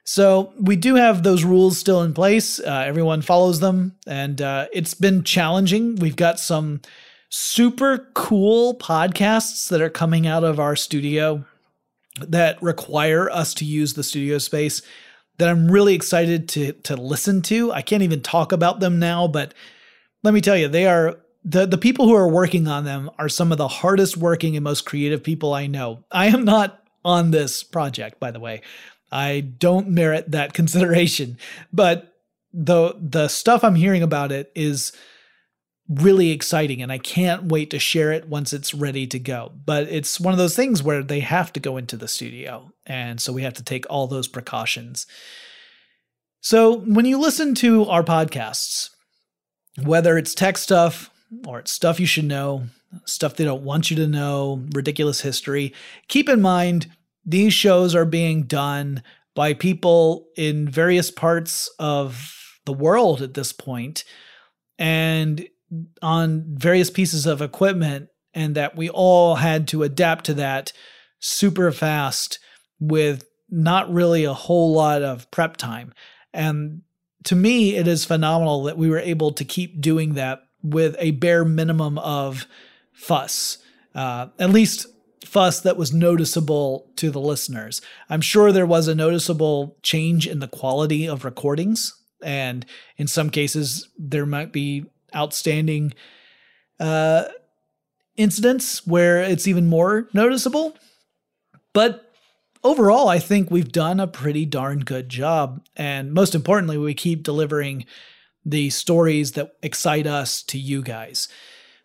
[0.05, 2.59] So we do have those rules still in place.
[2.59, 5.97] Uh, everyone follows them and uh, it's been challenging.
[5.97, 6.81] We've got some
[7.29, 11.45] super cool podcasts that are coming out of our studio
[12.21, 14.81] that require us to use the studio space
[15.37, 17.71] that I'm really excited to to listen to.
[17.71, 19.53] I can't even talk about them now, but
[20.23, 21.19] let me tell you, they are
[21.49, 24.65] the the people who are working on them are some of the hardest working and
[24.65, 26.05] most creative people I know.
[26.11, 28.61] I am not on this project, by the way.
[29.11, 31.39] I don't merit that consideration,
[31.73, 32.15] but
[32.53, 34.93] the the stuff I'm hearing about it is
[35.89, 39.53] really exciting and I can't wait to share it once it's ready to go.
[39.65, 42.71] But it's one of those things where they have to go into the studio.
[42.85, 45.07] And so we have to take all those precautions.
[46.43, 48.91] So when you listen to our podcasts,
[49.83, 51.11] whether it's tech stuff
[51.47, 52.65] or it's stuff you should know,
[53.05, 55.75] stuff they don't want you to know, ridiculous history,
[56.09, 56.91] keep in mind
[57.25, 59.03] these shows are being done
[59.35, 63.55] by people in various parts of the world at this.
[64.79, 65.49] And
[66.01, 70.73] on various pieces of equipment and that we all had to adapt to that
[71.21, 72.39] super fast
[72.81, 75.93] with not really a whole lot of prep time.
[76.33, 76.83] And
[77.25, 81.13] to me, it is phenomenal that we were able to keep doing that with a
[81.13, 82.47] bare minimum of
[82.93, 83.59] fuss,
[83.95, 84.87] uh, at least
[85.25, 87.81] fuss that was noticeable to the listeners.
[88.09, 91.95] I'm sure there was a noticeable change in the quality of recordings.
[92.23, 92.65] And
[92.97, 95.93] in some cases, there might be outstanding
[96.81, 97.25] uh,
[98.17, 100.77] incidents where it's even more noticeable.
[101.73, 102.11] But
[102.65, 105.65] overall, I think we've done a pretty darn good job.
[105.77, 107.85] And most importantly, we keep delivering
[108.49, 111.29] the stories that excite us to you guys.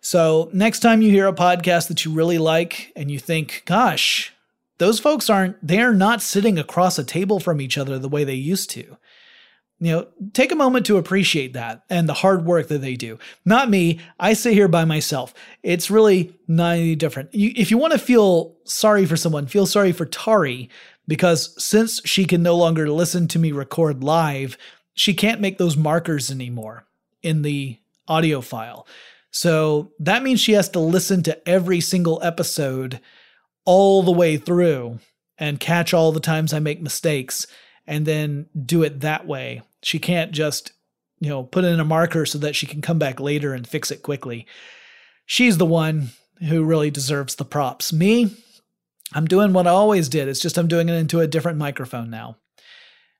[0.01, 4.33] So, next time you hear a podcast that you really like and you think, gosh,
[4.77, 8.33] those folks aren't, they're not sitting across a table from each other the way they
[8.33, 8.97] used to
[9.83, 13.19] you know, take a moment to appreciate that and the hard work that they do.
[13.43, 13.99] Not me.
[14.17, 15.33] I sit here by myself.
[15.61, 17.33] It's really not any different.
[17.33, 20.69] You, if you want to feel sorry for someone, feel sorry for Tari
[21.05, 24.57] because since she can no longer listen to me record live,
[24.93, 26.85] she can't make those markers anymore
[27.21, 28.87] in the audio file.
[29.31, 32.99] So that means she has to listen to every single episode
[33.65, 34.99] all the way through
[35.37, 37.47] and catch all the times I make mistakes
[37.87, 40.71] and then do it that way she can't just,
[41.19, 43.91] you know, put in a marker so that she can come back later and fix
[43.91, 44.47] it quickly.
[45.25, 46.09] She's the one
[46.47, 47.93] who really deserves the props.
[47.93, 48.35] Me,
[49.13, 50.27] I'm doing what I always did.
[50.27, 52.37] It's just I'm doing it into a different microphone now.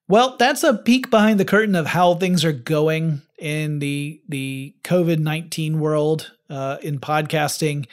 [0.08, 4.76] Well, that's a peek behind the curtain of how things are going in the the
[4.84, 7.88] COVID nineteen world uh, in podcasting.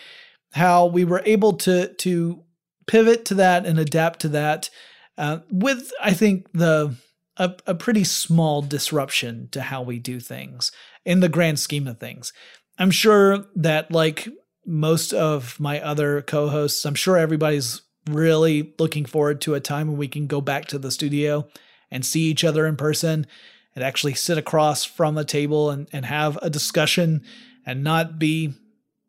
[0.52, 2.42] How we were able to to
[2.86, 4.70] pivot to that and adapt to that
[5.16, 6.96] uh, with I think the
[7.36, 10.72] a, a pretty small disruption to how we do things
[11.04, 12.32] in the grand scheme of things.
[12.78, 14.28] I'm sure that, like
[14.66, 19.88] most of my other co hosts, I'm sure everybody's really looking forward to a time
[19.88, 21.46] when we can go back to the studio
[21.90, 23.26] and see each other in person
[23.74, 27.22] and actually sit across from a table and, and have a discussion
[27.66, 28.52] and not be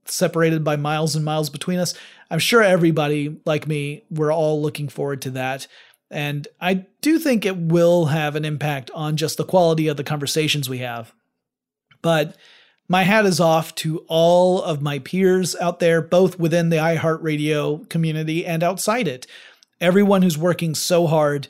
[0.06, 1.94] separated by miles and miles between us.
[2.30, 5.68] I'm sure everybody, like me, we're all looking forward to that.
[6.10, 10.04] And I do think it will have an impact on just the quality of the
[10.04, 11.14] conversations we have.
[12.02, 12.36] But
[12.90, 17.88] my hat is off to all of my peers out there, both within the iHeartRadio
[17.88, 19.28] community and outside it.
[19.80, 21.48] Everyone who's working so hard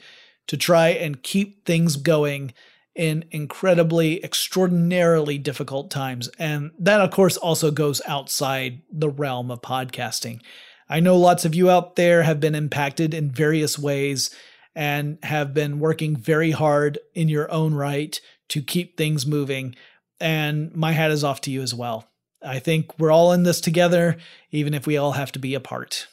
[0.51, 2.53] to try and keep things going
[2.93, 6.29] in incredibly, extraordinarily difficult times.
[6.37, 10.41] And that, of course, also goes outside the realm of podcasting.
[10.89, 14.29] I know lots of you out there have been impacted in various ways
[14.75, 19.73] and have been working very hard in your own right to keep things moving.
[20.19, 22.09] And my hat is off to you as well.
[22.43, 24.17] I think we're all in this together,
[24.51, 26.07] even if we all have to be apart.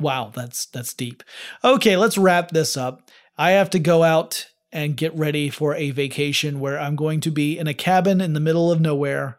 [0.00, 1.22] Wow, that's that's deep.
[1.64, 3.08] Okay, let's wrap this up.
[3.38, 7.30] I have to go out and get ready for a vacation where I'm going to
[7.30, 9.38] be in a cabin in the middle of nowhere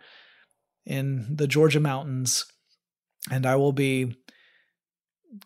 [0.85, 2.45] in the Georgia mountains
[3.29, 4.15] and I will be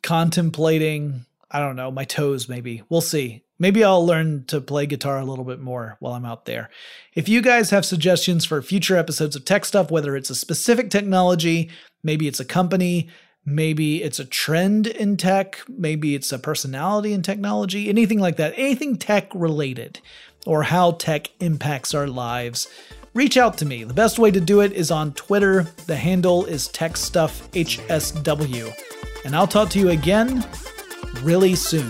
[0.01, 2.82] contemplating I don't know, my toes maybe.
[2.89, 3.43] We'll see.
[3.60, 6.72] Maybe I'll learn to play guitar a little bit more while I'm out there.
[7.14, 10.89] If you guys have suggestions for future episodes of Tech Stuff, whether it's a specific
[10.89, 11.70] technology,
[12.01, 13.10] maybe it's a company,
[13.46, 18.54] maybe it's a trend in tech, maybe it's a personality in technology, anything like that,
[18.56, 20.00] anything tech related,
[20.46, 22.68] or how tech impacts our lives,
[23.14, 23.84] reach out to me.
[23.84, 25.64] The best way to do it is on Twitter.
[25.86, 28.74] The handle is TechStuffHSW.
[29.26, 30.46] And I'll talk to you again
[31.22, 31.89] really soon.